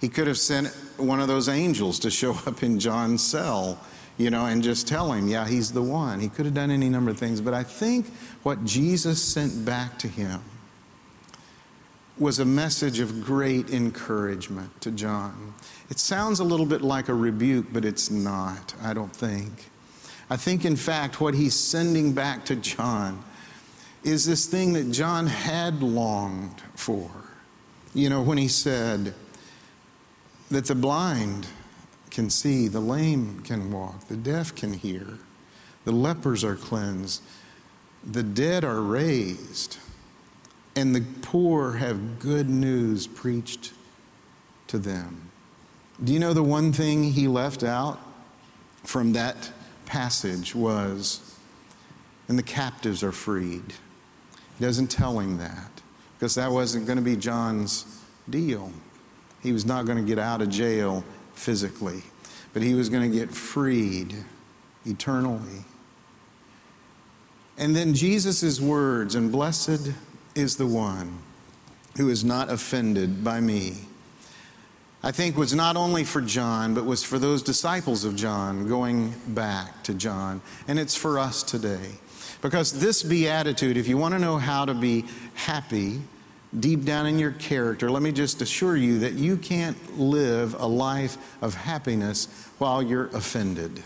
[0.00, 3.78] He could have sent one of those angels to show up in John's cell,
[4.18, 6.20] you know, and just tell him, yeah, he's the one.
[6.20, 7.40] He could have done any number of things.
[7.40, 8.06] But I think
[8.42, 10.42] what Jesus sent back to him
[12.18, 15.54] was a message of great encouragement to John.
[15.90, 19.70] It sounds a little bit like a rebuke, but it's not, I don't think.
[20.30, 23.22] I think, in fact, what he's sending back to John
[24.02, 27.10] is this thing that John had longed for.
[27.94, 29.14] You know, when he said
[30.50, 31.46] that the blind
[32.10, 35.18] can see, the lame can walk, the deaf can hear,
[35.84, 37.22] the lepers are cleansed,
[38.04, 39.78] the dead are raised
[40.76, 43.72] and the poor have good news preached
[44.66, 45.30] to them.
[46.04, 47.98] Do you know the one thing he left out
[48.84, 49.50] from that
[49.86, 51.34] passage was,
[52.28, 53.72] and the captives are freed?
[54.58, 55.70] He doesn't tell him that
[56.18, 58.70] because that wasn't going to be John's deal.
[59.42, 62.02] He was not going to get out of jail physically,
[62.52, 64.14] but he was going to get freed
[64.84, 65.64] eternally.
[67.56, 69.92] And then Jesus' words, and blessed
[70.36, 71.18] is the one
[71.96, 73.74] who is not offended by me.
[75.02, 79.14] I think was not only for John, but was for those disciples of John going
[79.28, 80.40] back to John.
[80.66, 81.92] And it's for us today.
[82.42, 86.00] Because this beatitude, if you want to know how to be happy,
[86.58, 90.66] deep down in your character, let me just assure you that you can't live a
[90.66, 92.26] life of happiness
[92.58, 93.82] while you're offended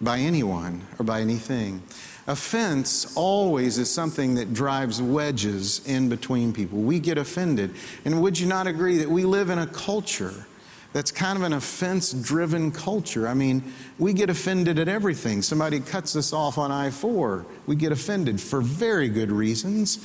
[0.00, 1.82] by anyone or by anything.
[2.28, 6.78] Offense always is something that drives wedges in between people.
[6.78, 7.74] We get offended.
[8.04, 10.46] And would you not agree that we live in a culture
[10.92, 13.28] that's kind of an offense driven culture?
[13.28, 15.40] I mean, we get offended at everything.
[15.40, 19.98] Somebody cuts us off on I 4, we get offended for very good reasons,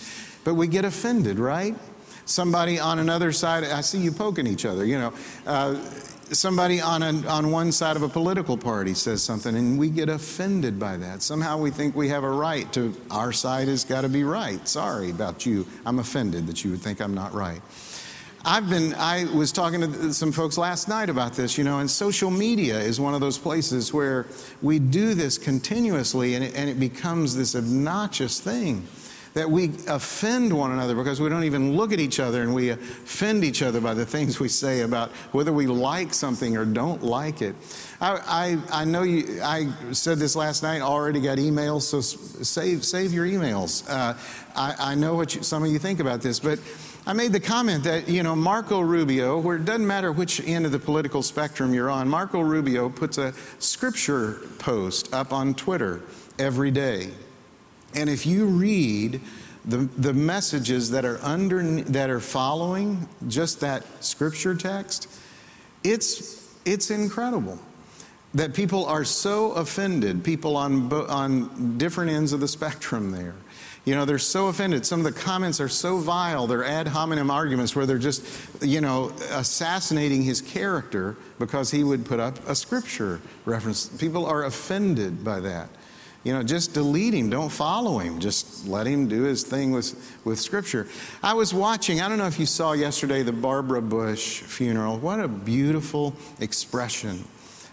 [0.43, 1.75] but we get offended, right?
[2.25, 5.13] Somebody on another side, I see you poking each other, you know.
[5.47, 5.75] Uh,
[6.31, 10.09] somebody on, a, on one side of a political party says something and we get
[10.09, 11.21] offended by that.
[11.21, 14.65] Somehow we think we have a right to, our side has got to be right.
[14.67, 15.65] Sorry about you.
[15.85, 17.61] I'm offended that you would think I'm not right.
[18.43, 21.89] I've been, I was talking to some folks last night about this, you know, and
[21.89, 24.25] social media is one of those places where
[24.63, 28.87] we do this continuously and it, and it becomes this obnoxious thing
[29.33, 32.69] that we offend one another because we don't even look at each other and we
[32.69, 37.01] offend each other by the things we say about whether we like something or don't
[37.01, 37.55] like it.
[38.01, 42.83] I, I, I know you, I said this last night, already got emails, so save,
[42.83, 43.89] save your emails.
[43.89, 44.17] Uh,
[44.55, 46.59] I, I know what you, some of you think about this, but
[47.05, 50.65] I made the comment that, you know, Marco Rubio, where it doesn't matter which end
[50.65, 56.01] of the political spectrum you're on, Marco Rubio puts a scripture post up on Twitter
[56.37, 57.11] every day.
[57.95, 59.21] And if you read
[59.65, 65.07] the, the messages that are under that are following just that scripture text,
[65.83, 67.59] it's it's incredible
[68.33, 70.23] that people are so offended.
[70.23, 73.35] People on on different ends of the spectrum there.
[73.83, 74.85] You know, they're so offended.
[74.85, 76.45] Some of the comments are so vile.
[76.45, 78.23] They're ad hominem arguments where they're just,
[78.61, 83.87] you know, assassinating his character because he would put up a scripture reference.
[83.87, 85.69] People are offended by that.
[86.23, 87.31] You know, just delete him.
[87.31, 88.19] Don't follow him.
[88.19, 90.87] Just let him do his thing with, with Scripture.
[91.23, 94.97] I was watching, I don't know if you saw yesterday the Barbara Bush funeral.
[94.99, 97.25] What a beautiful expression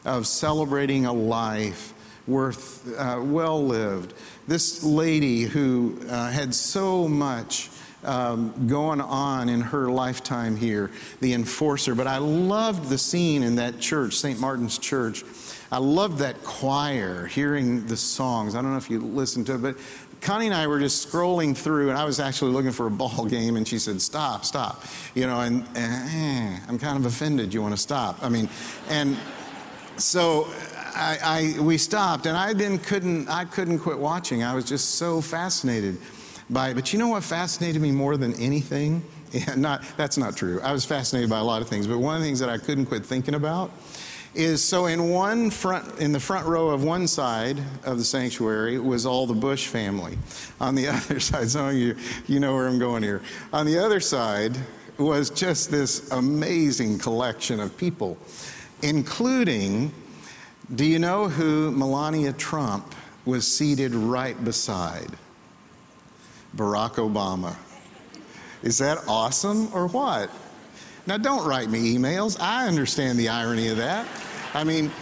[0.06, 1.92] of celebrating a life
[2.26, 4.14] worth, uh, well lived.
[4.46, 7.68] This lady who uh, had so much
[8.04, 10.90] um, going on in her lifetime here,
[11.20, 11.94] the enforcer.
[11.94, 14.38] But I loved the scene in that church, St.
[14.38, 15.24] Martin's Church
[15.70, 18.54] I love that choir, hearing the songs.
[18.54, 19.76] I don't know if you listened to it, but
[20.20, 23.26] Connie and I were just scrolling through, and I was actually looking for a ball
[23.26, 27.52] game, and she said, "Stop, stop," you know, and, and eh, I'm kind of offended.
[27.52, 28.18] You want to stop?
[28.22, 28.48] I mean,
[28.88, 29.16] and
[29.96, 30.48] so
[30.94, 34.42] I, I, we stopped, and I then couldn't I couldn't quit watching.
[34.42, 35.98] I was just so fascinated
[36.50, 36.74] by it.
[36.74, 39.02] But you know what fascinated me more than anything?
[39.30, 40.58] Yeah, not that's not true.
[40.62, 42.56] I was fascinated by a lot of things, but one of the things that I
[42.56, 43.70] couldn't quit thinking about
[44.34, 48.78] is so in one front in the front row of one side of the sanctuary
[48.78, 50.18] was all the Bush family.
[50.60, 53.22] On the other side, some of you you know where I'm going here.
[53.52, 54.56] On the other side
[54.98, 58.18] was just this amazing collection of people,
[58.82, 59.92] including
[60.74, 65.10] do you know who Melania Trump was seated right beside?
[66.54, 67.56] Barack Obama.
[68.62, 70.30] Is that awesome or what?
[71.08, 72.38] Now, don't write me emails.
[72.38, 74.06] I understand the irony of that.
[74.52, 74.92] I mean,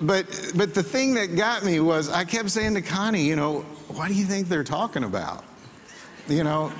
[0.00, 0.26] but
[0.56, 4.08] but the thing that got me was I kept saying to Connie, you know, what
[4.08, 5.44] do you think they're talking about?
[6.26, 6.72] You know,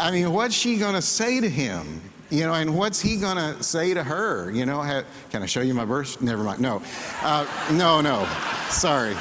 [0.00, 2.02] I mean, what's she going to say to him?
[2.28, 4.50] You know, and what's he going to say to her?
[4.50, 6.20] You know, have, can I show you my birth?
[6.20, 6.58] Never mind.
[6.58, 6.82] No,
[7.22, 8.28] uh, no, no.
[8.68, 9.14] Sorry.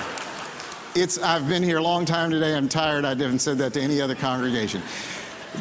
[0.96, 2.56] It's I've been here a long time today.
[2.56, 3.06] I'm tired.
[3.06, 4.82] I haven't said that to any other congregation.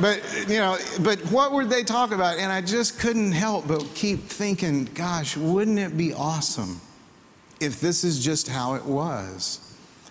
[0.01, 2.39] But, you know, but what would they talk about?
[2.39, 6.81] And I just couldn't help but keep thinking, gosh, wouldn't it be awesome
[7.61, 9.61] if this is just how it was?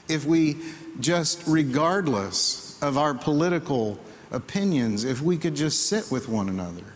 [0.10, 0.58] If we
[1.00, 4.00] just, regardless of our political
[4.32, 6.94] opinions, if we could just sit with one another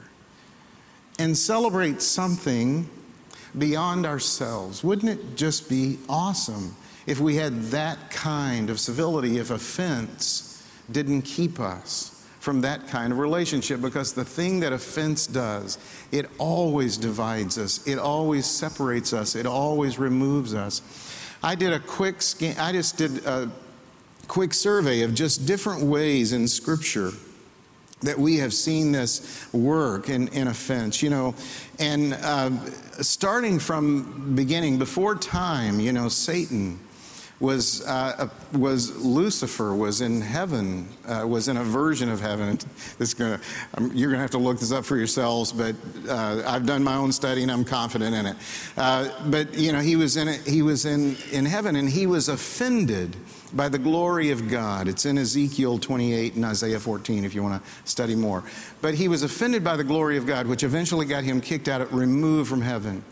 [1.20, 2.90] and celebrate something
[3.58, 6.76] beyond ourselves, wouldn't it just be awesome
[7.06, 12.11] if we had that kind of civility, if offense didn't keep us?
[12.42, 15.78] From that kind of relationship because the thing that offense does,
[16.12, 20.82] it always divides us, it always separates us, it always removes us.
[21.44, 23.52] I did a quick scan, I just did a
[24.28, 27.12] quick survey of just different ways in Scripture
[28.02, 31.36] that we have seen this work in, in offense, you know,
[31.78, 32.50] and uh,
[33.04, 36.80] starting from beginning, before time, you know, Satan
[37.42, 42.60] was, uh, was Lucifer, was in heaven, uh, was in a version of heaven.
[43.18, 43.42] Gonna,
[43.74, 45.76] um, you're going to have to look this up for yourselves, but
[46.08, 48.36] uh, I've done my own study and I'm confident in it.
[48.78, 52.30] Uh, but, you know, he was, in he was in, in heaven and he was
[52.30, 53.18] offended
[53.54, 54.88] by the glory of God.
[54.88, 58.44] It's in Ezekiel 28 and Isaiah 14 if you want to study more.
[58.82, 61.92] But he was offended by the glory of God, which eventually got him kicked out,
[61.92, 63.04] removed from heaven.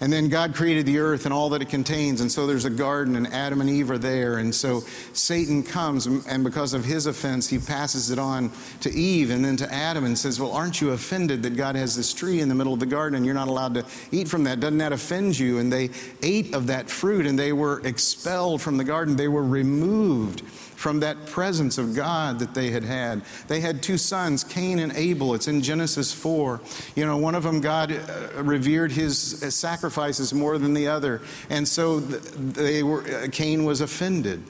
[0.00, 2.20] And then God created the earth and all that it contains.
[2.20, 4.38] And so there's a garden, and Adam and Eve are there.
[4.38, 9.30] And so Satan comes, and because of his offense, he passes it on to Eve
[9.30, 12.40] and then to Adam and says, Well, aren't you offended that God has this tree
[12.40, 14.60] in the middle of the garden and you're not allowed to eat from that?
[14.60, 15.58] Doesn't that offend you?
[15.58, 15.90] And they
[16.22, 19.16] ate of that fruit and they were expelled from the garden.
[19.16, 20.42] They were removed
[20.78, 23.22] from that presence of God that they had had.
[23.48, 25.34] They had two sons, Cain and Abel.
[25.34, 26.60] It's in Genesis 4.
[26.94, 29.12] You know, one of them, God uh, revered his
[29.52, 31.20] sacrifices more than the other.
[31.50, 34.44] And so they were, uh, Cain was offended.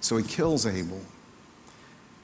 [0.00, 1.02] So he kills Abel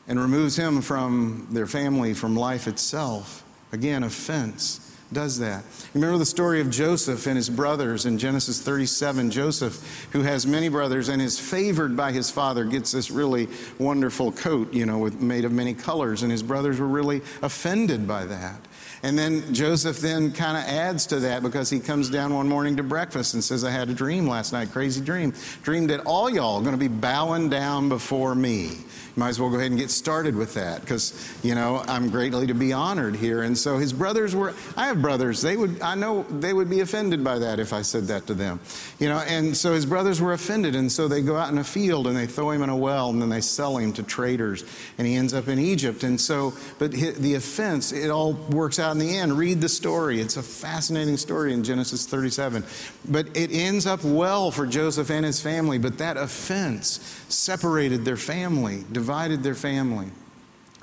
[0.07, 3.45] and removes him from their family, from life itself.
[3.71, 5.65] Again, offense does that.
[5.95, 9.31] Remember the story of Joseph and his brothers in Genesis 37.
[9.31, 13.49] Joseph, who has many brothers and is favored by his father, gets this really
[13.79, 18.07] wonderful coat, you know, with, made of many colors, and his brothers were really offended
[18.07, 18.61] by that.
[19.03, 22.77] And then Joseph then kind of adds to that because he comes down one morning
[22.77, 25.33] to breakfast and says, I had a dream last night, crazy dream.
[25.63, 28.79] Dreamed that all y'all are going to be bowing down before me
[29.19, 31.13] might as well go ahead and get started with that because,
[31.43, 33.43] you know, I'm greatly to be honored here.
[33.43, 36.81] And so his brothers were, I have brothers, they would, I know they would be
[36.81, 38.61] offended by that if I said that to them,
[39.01, 40.77] you know, and so his brothers were offended.
[40.77, 43.11] And so they go out in a field and they throw him in a well
[43.11, 44.65] and then they sell him to traders
[44.97, 46.05] and he ends up in Egypt.
[46.05, 49.37] And so, but the offense, it all works out in the end.
[49.37, 50.21] Read the story.
[50.21, 52.63] It's a fascinating story in Genesis 37.
[53.09, 58.17] But it ends up well for Joseph and his family, but that offense separated their
[58.17, 60.09] family, their family.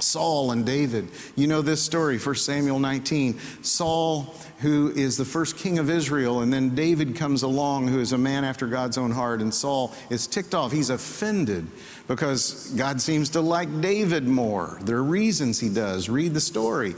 [0.01, 1.07] Saul and David.
[1.35, 3.39] You know this story, 1 Samuel 19.
[3.61, 8.11] Saul, who is the first king of Israel, and then David comes along, who is
[8.11, 10.73] a man after God's own heart, and Saul is ticked off.
[10.73, 11.67] He's offended
[12.09, 14.79] because God seems to like David more.
[14.81, 16.09] There are reasons he does.
[16.09, 16.93] Read the story.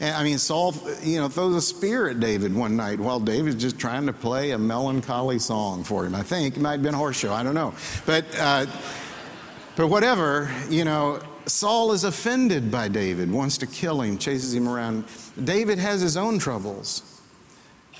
[0.00, 3.78] I mean, Saul, you know, throws a spear at David one night while David's just
[3.78, 6.14] trying to play a melancholy song for him.
[6.14, 7.32] I think it might have been a horse show.
[7.32, 7.72] I don't know,
[8.04, 8.26] but.
[8.38, 8.66] Uh,
[9.76, 14.68] but whatever, you know, Saul is offended by David, wants to kill him, chases him
[14.68, 15.04] around.
[15.42, 17.20] David has his own troubles.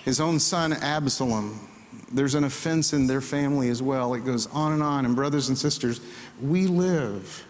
[0.04, 1.68] His own son, Absalom,
[2.10, 4.14] there's an offense in their family as well.
[4.14, 5.04] It goes on and on.
[5.04, 6.00] And, brothers and sisters,
[6.40, 7.44] we live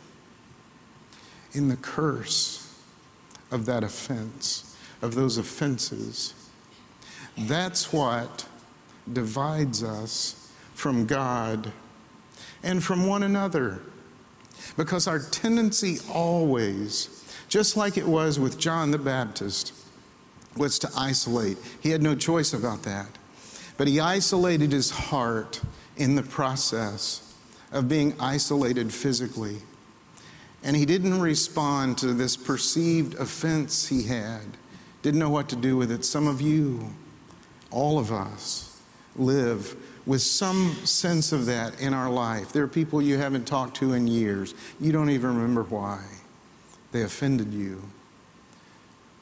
[1.52, 2.74] in the curse
[3.50, 6.34] of that offense, of those offenses.
[7.36, 8.46] That's what
[9.10, 11.72] divides us from God
[12.62, 13.80] and from one another.
[14.76, 19.72] Because our tendency always, just like it was with John the Baptist,
[20.56, 21.58] was to isolate.
[21.80, 23.08] He had no choice about that.
[23.76, 25.60] But he isolated his heart
[25.96, 27.34] in the process
[27.70, 29.58] of being isolated physically.
[30.62, 34.42] And he didn't respond to this perceived offense he had,
[35.02, 36.04] didn't know what to do with it.
[36.04, 36.90] Some of you,
[37.70, 38.80] all of us,
[39.16, 39.76] live
[40.06, 42.52] with some sense of that in our life.
[42.52, 44.54] There are people you haven't talked to in years.
[44.80, 46.02] You don't even remember why.
[46.90, 47.82] They offended you.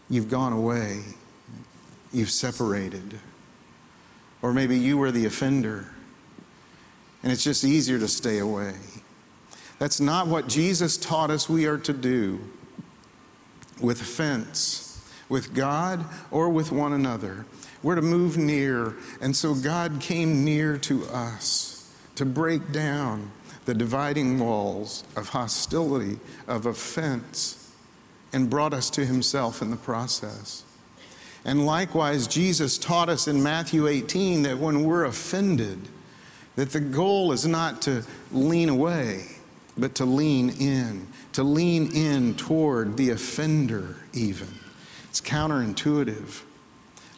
[0.08, 1.02] You've gone away.
[2.12, 3.18] You've separated.
[4.42, 5.86] Or maybe you were the offender.
[7.22, 8.74] And it's just easier to stay away.
[9.78, 12.40] That's not what Jesus taught us we are to do
[13.80, 17.46] with offense, with God or with one another.
[17.82, 18.94] We're to move near.
[19.20, 23.30] And so God came near to us to break down
[23.64, 27.72] the dividing walls of hostility, of offense,
[28.32, 30.64] and brought us to Himself in the process.
[31.44, 35.88] And likewise, Jesus taught us in Matthew 18 that when we're offended,
[36.56, 39.24] that the goal is not to lean away,
[39.78, 44.48] but to lean in, to lean in toward the offender, even.
[45.08, 46.42] It's counterintuitive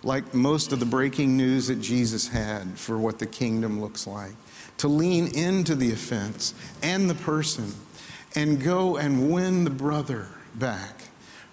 [0.05, 4.33] like most of the breaking news that Jesus had for what the kingdom looks like.
[4.79, 7.73] To lean into the offense and the person
[8.35, 11.03] and go and win the brother back.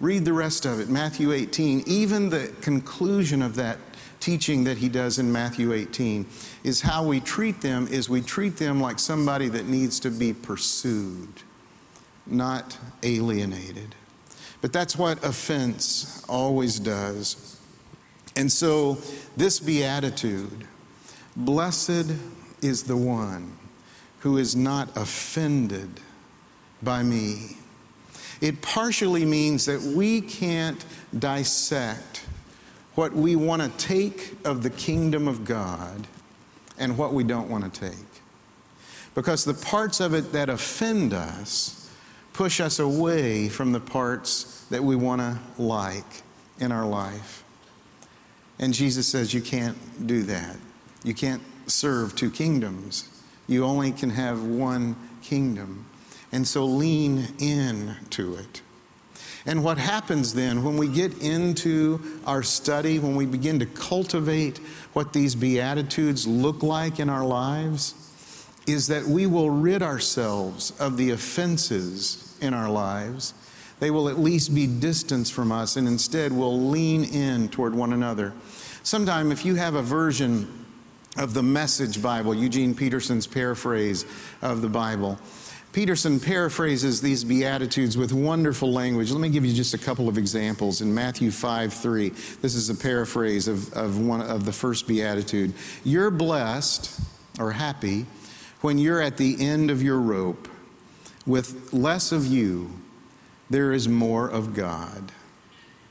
[0.00, 1.84] Read the rest of it, Matthew 18.
[1.86, 3.78] Even the conclusion of that
[4.18, 6.26] teaching that he does in Matthew 18
[6.64, 10.32] is how we treat them is we treat them like somebody that needs to be
[10.32, 11.42] pursued,
[12.26, 13.94] not alienated.
[14.60, 17.59] But that's what offense always does.
[18.36, 18.98] And so,
[19.36, 20.66] this beatitude
[21.36, 22.12] blessed
[22.62, 23.56] is the one
[24.20, 26.00] who is not offended
[26.82, 27.56] by me.
[28.40, 30.84] It partially means that we can't
[31.18, 32.24] dissect
[32.94, 36.06] what we want to take of the kingdom of God
[36.78, 38.06] and what we don't want to take.
[39.14, 41.90] because the parts of it that offend us
[42.32, 46.22] push us away from the parts that we want to like
[46.58, 47.44] in our life.
[48.60, 50.56] And Jesus says you can't do that.
[51.02, 53.08] You can't serve two kingdoms.
[53.48, 55.86] You only can have one kingdom.
[56.30, 58.62] And so lean in to it.
[59.46, 64.58] And what happens then when we get into our study, when we begin to cultivate
[64.92, 67.94] what these Beatitudes look like in our lives,
[68.66, 73.32] is that we will rid ourselves of the offenses in our lives.
[73.80, 77.92] They will at least be distanced from us, and instead we'll lean in toward one
[77.92, 78.32] another.
[78.82, 80.66] Sometime, if you have a version
[81.16, 84.04] of the Message Bible, Eugene Peterson's paraphrase
[84.42, 85.18] of the Bible,
[85.72, 89.12] Peterson paraphrases these Beatitudes with wonderful language.
[89.12, 90.80] Let me give you just a couple of examples.
[90.80, 95.54] In Matthew 5 3, this is a paraphrase of, of one of the first Beatitude.
[95.84, 97.00] You're blessed
[97.38, 98.06] or happy
[98.62, 100.48] when you're at the end of your rope.
[101.24, 102.79] With less of you,
[103.50, 105.12] there is more of God.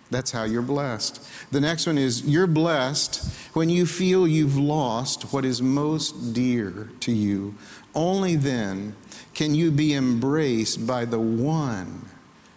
[0.10, 1.24] That's how you're blessed.
[1.52, 6.90] The next one is you're blessed when you feel you've lost what is most dear
[7.02, 7.54] to you.
[7.94, 8.96] Only then
[9.36, 12.10] can you be embraced by the one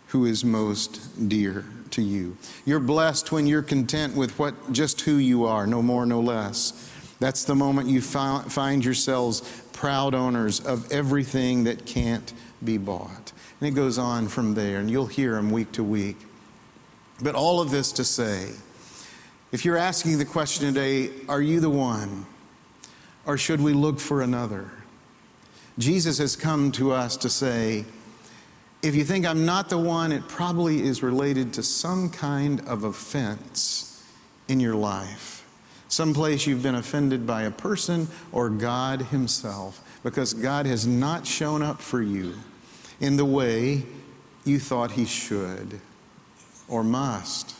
[0.08, 2.36] who is most dear to you.
[2.64, 6.90] You're blessed when you're content with what just who you are, no more, no less.
[7.18, 9.40] That's the moment you find yourselves
[9.72, 12.32] proud owners of everything that can't
[12.62, 13.31] be bought.
[13.62, 16.16] And it goes on from there, and you'll hear them week to week.
[17.22, 18.50] But all of this to say,
[19.52, 22.26] if you're asking the question today, are you the one?
[23.24, 24.72] Or should we look for another?
[25.78, 27.84] Jesus has come to us to say,
[28.82, 32.82] if you think I'm not the one, it probably is related to some kind of
[32.82, 34.04] offense
[34.48, 35.48] in your life.
[35.86, 41.62] Someplace you've been offended by a person or God Himself because God has not shown
[41.62, 42.34] up for you
[43.02, 43.82] in the way
[44.44, 45.80] you thought He should
[46.68, 47.54] or must.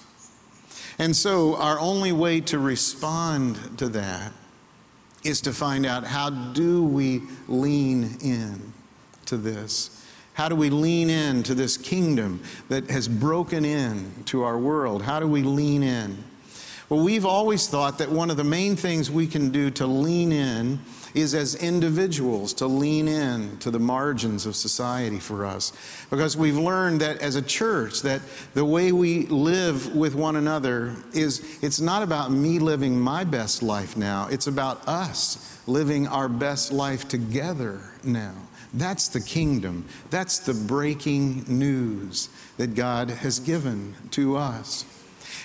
[0.99, 4.33] And so, our only way to respond to that
[5.25, 8.73] is to find out how do we lean in
[9.27, 9.99] to this?
[10.35, 15.03] How do we lean in to this kingdom that has broken in to our world?
[15.03, 16.25] How do we lean in?
[16.89, 20.33] Well, we've always thought that one of the main things we can do to lean
[20.33, 20.81] in
[21.15, 25.73] is as individuals to lean in to the margins of society for us.
[26.11, 28.23] Because we've learned that as a church, that
[28.55, 33.63] the way we live with one another is it's not about me living my best
[33.63, 38.35] life now, it's about us living our best life together now.
[38.75, 39.85] That's the kingdom.
[40.11, 44.85] That's the breaking news that God has given to us.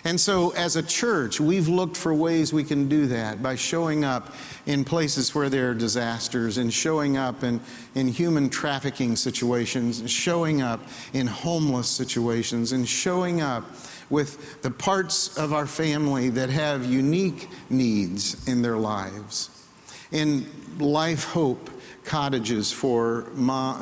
[0.07, 4.05] And so, as a church, we've looked for ways we can do that by showing
[4.05, 4.33] up
[4.65, 7.59] in places where there are disasters and showing up in,
[7.93, 10.79] in human trafficking situations, and showing up
[11.11, 13.65] in homeless situations, and showing up
[14.09, 19.49] with the parts of our family that have unique needs in their lives.
[20.13, 20.49] In
[20.79, 21.69] Life Hope,
[22.07, 23.27] cottages for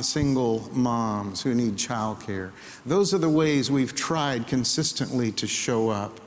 [0.01, 2.51] single moms who need childcare.
[2.85, 6.19] Those are the ways we've tried consistently to show up.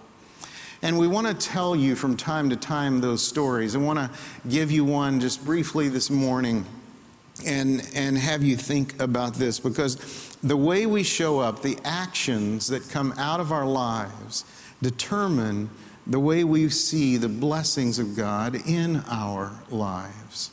[0.80, 3.74] And we want to tell you from time to time those stories.
[3.74, 4.10] I want to
[4.48, 6.64] give you one just briefly this morning
[7.44, 12.68] and, and have you think about this because the way we show up, the actions
[12.68, 14.44] that come out of our lives,
[14.80, 15.70] determine
[16.06, 20.50] the way we see the blessings of God in our lives.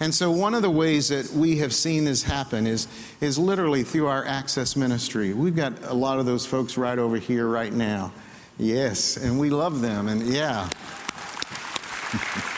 [0.00, 2.86] And so, one of the ways that we have seen this happen is,
[3.20, 5.32] is literally through our access ministry.
[5.32, 8.12] We've got a lot of those folks right over here right now.
[8.58, 10.68] Yes, and we love them, and yeah.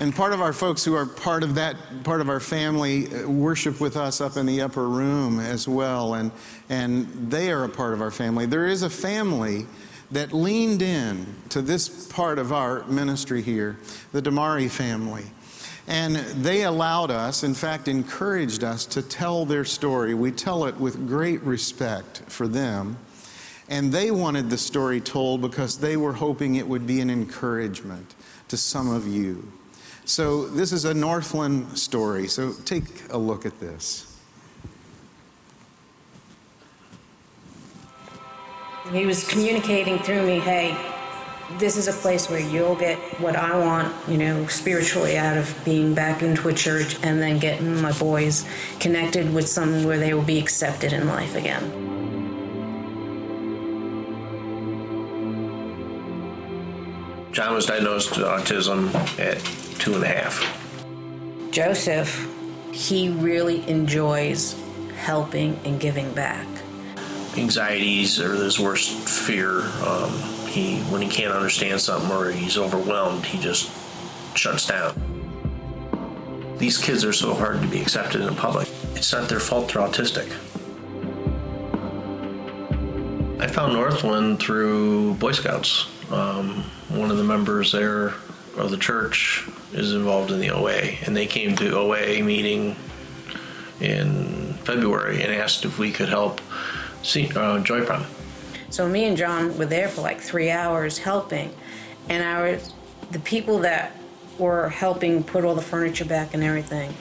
[0.00, 3.28] and part of our folks who are part of that part of our family uh,
[3.28, 6.32] worship with us up in the upper room as well and
[6.70, 9.66] and they are a part of our family there is a family
[10.10, 13.78] that leaned in to this part of our ministry here,
[14.12, 15.24] the Damari family.
[15.86, 20.14] And they allowed us, in fact, encouraged us to tell their story.
[20.14, 22.96] We tell it with great respect for them.
[23.68, 28.14] And they wanted the story told because they were hoping it would be an encouragement
[28.48, 29.52] to some of you.
[30.04, 32.26] So, this is a Northland story.
[32.26, 34.09] So, take a look at this.
[38.88, 40.74] He was communicating through me, hey,
[41.58, 45.54] this is a place where you'll get what I want, you know, spiritually out of
[45.64, 48.46] being back into a church and then getting my boys
[48.78, 51.88] connected with someone where they will be accepted in life again.
[57.32, 59.38] John was diagnosed with autism at
[59.78, 60.42] two and a half.
[61.52, 62.28] Joseph,
[62.72, 64.60] he really enjoys
[64.96, 66.46] helping and giving back.
[67.40, 69.62] Anxieties or his worst fear.
[69.84, 70.12] Um,
[70.46, 73.70] he when he can't understand something or he's overwhelmed, he just
[74.36, 74.94] shuts down.
[76.58, 78.68] These kids are so hard to be accepted in public.
[78.94, 80.30] It's not their fault they're autistic.
[83.40, 85.86] I found Northland through Boy Scouts.
[86.10, 88.08] Um, one of the members there
[88.58, 92.76] of the church is involved in the OA, and they came to OA meeting
[93.80, 96.42] in February and asked if we could help
[97.02, 98.04] see uh, Joy Prom.
[98.70, 101.52] So me and John were there for like three hours helping,
[102.08, 102.72] and I was
[103.10, 103.96] the people that
[104.38, 106.94] were helping put all the furniture back and everything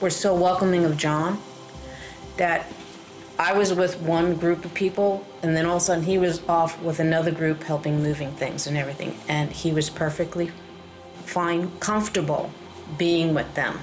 [0.00, 1.40] were so welcoming of John
[2.36, 2.66] that
[3.38, 6.46] I was with one group of people, and then all of a sudden he was
[6.48, 9.18] off with another group helping moving things and everything.
[9.28, 10.50] And he was perfectly
[11.24, 12.50] fine, comfortable
[12.96, 13.80] being with them.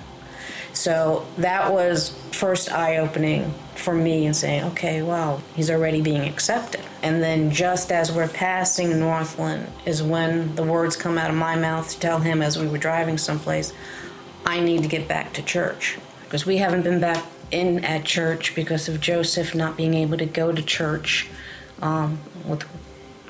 [0.74, 6.28] So that was first eye opening for me and saying, okay, wow, he's already being
[6.28, 6.82] accepted.
[7.02, 11.56] And then just as we're passing Northland is when the words come out of my
[11.56, 13.74] mouth to tell him as we were driving someplace,
[14.46, 18.56] I need to get back to church because we haven't been back in at church
[18.56, 21.28] because of Joseph not being able to go to church
[21.82, 22.64] um, with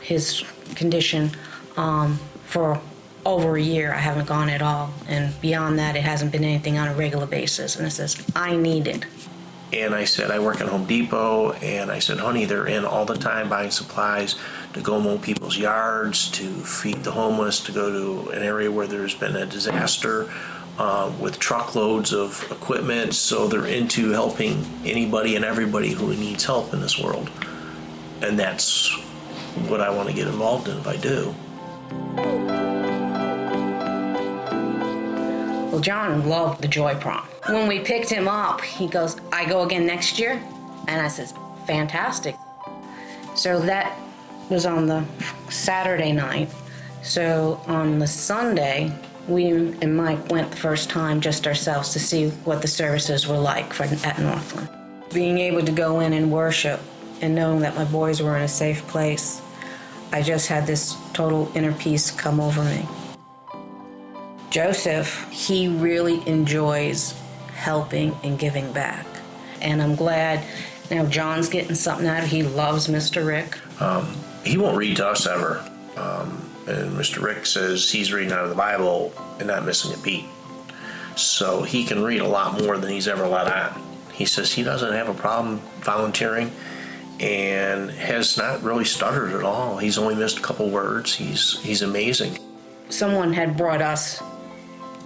[0.02, 0.44] his
[0.76, 1.32] condition
[1.78, 2.80] um, for
[3.26, 3.94] over a year.
[3.94, 7.26] I haven't gone at all, and beyond that, it hasn't been anything on a regular
[7.26, 7.76] basis.
[7.76, 9.06] And it says I need it.
[9.74, 13.06] And I said, I work at Home Depot, and I said, honey, they're in all
[13.06, 14.36] the time buying supplies
[14.74, 18.88] to go mow people's yards, to feed the homeless, to go to an area where
[18.88, 20.30] there's been a disaster
[20.78, 23.14] uh, with truckloads of equipment.
[23.14, 27.30] So they're into helping anybody and everybody who needs help in this world.
[28.22, 28.94] And that's
[29.68, 32.71] what I want to get involved in if I do.
[35.72, 37.26] Well, John loved the Joy Prom.
[37.48, 40.34] When we picked him up, he goes, I go again next year?
[40.90, 41.34] And I says,
[41.66, 42.36] fantastic.
[43.36, 43.98] So that
[44.50, 45.06] was on the
[45.50, 46.50] Saturday night.
[47.04, 48.92] So on the Sunday,
[49.30, 53.40] we and Mike went the first time just ourselves to see what the services were
[53.40, 54.68] like for, at Northland.
[55.14, 56.82] Being able to go in and worship
[57.22, 59.42] and knowing that my boys were in a safe place,
[60.12, 62.86] I just had this total inner peace come over me.
[64.52, 67.18] Joseph, he really enjoys
[67.54, 69.08] helping and giving back.
[69.62, 70.46] And I'm glad
[70.92, 72.30] now John's getting something out of it.
[72.30, 73.26] He loves Mr.
[73.26, 73.58] Rick.
[73.82, 75.60] Um, he won't read to us ever.
[75.96, 77.24] Um, and Mr.
[77.24, 80.26] Rick says he's reading out of the Bible and not missing a beat.
[81.16, 83.82] So he can read a lot more than he's ever let on.
[84.12, 86.52] He says he doesn't have a problem volunteering
[87.22, 89.78] and has not really stuttered at all.
[89.78, 91.16] He's only missed a couple words.
[91.16, 92.38] He's he's amazing.
[92.90, 94.22] Someone had brought us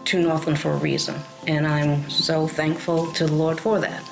[0.06, 4.04] to Northland for a reason, and I'm so thankful to the Lord for that.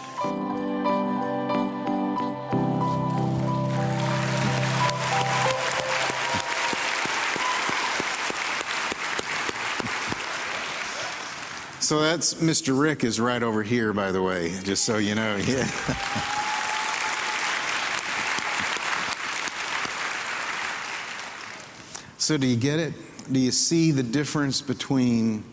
[11.84, 12.80] So that's Mr.
[12.80, 15.36] Rick is right over here, by the way, just so you know.
[15.36, 15.66] Yeah.
[22.18, 22.94] so do you get it?
[23.32, 25.44] Do you see the difference between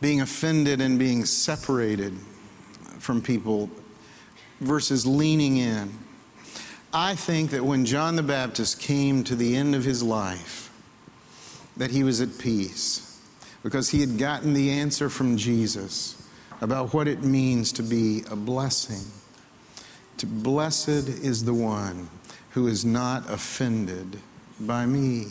[0.00, 2.14] being offended and being separated
[2.98, 3.70] from people
[4.60, 5.90] versus leaning in?
[6.92, 10.72] I think that when John the Baptist came to the end of his life,
[11.76, 13.20] that he was at peace
[13.62, 16.20] because he had gotten the answer from Jesus
[16.60, 19.10] about what it means to be a blessing.
[20.18, 22.08] To blessed is the one
[22.50, 24.18] who is not offended
[24.58, 25.26] by me.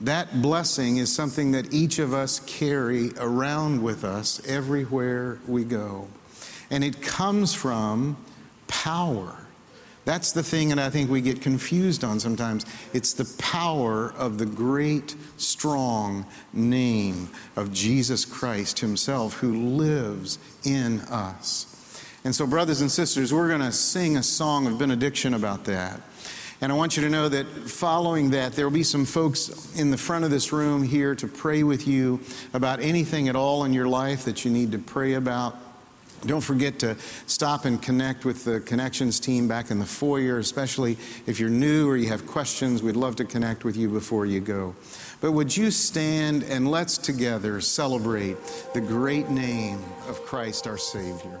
[0.00, 6.08] That blessing is something that each of us carry around with us everywhere we go.
[6.70, 8.16] And it comes from
[8.66, 9.36] power.
[10.04, 12.66] That's the thing that I think we get confused on sometimes.
[12.92, 21.00] It's the power of the great, strong name of Jesus Christ Himself who lives in
[21.02, 21.70] us.
[22.24, 26.00] And so, brothers and sisters, we're going to sing a song of benediction about that.
[26.60, 29.90] And I want you to know that following that, there will be some folks in
[29.90, 32.20] the front of this room here to pray with you
[32.52, 35.56] about anything at all in your life that you need to pray about.
[36.26, 36.96] Don't forget to
[37.26, 40.96] stop and connect with the connections team back in the foyer, especially
[41.26, 42.82] if you're new or you have questions.
[42.82, 44.74] We'd love to connect with you before you go.
[45.20, 48.38] But would you stand and let's together celebrate
[48.72, 51.40] the great name of Christ our Savior?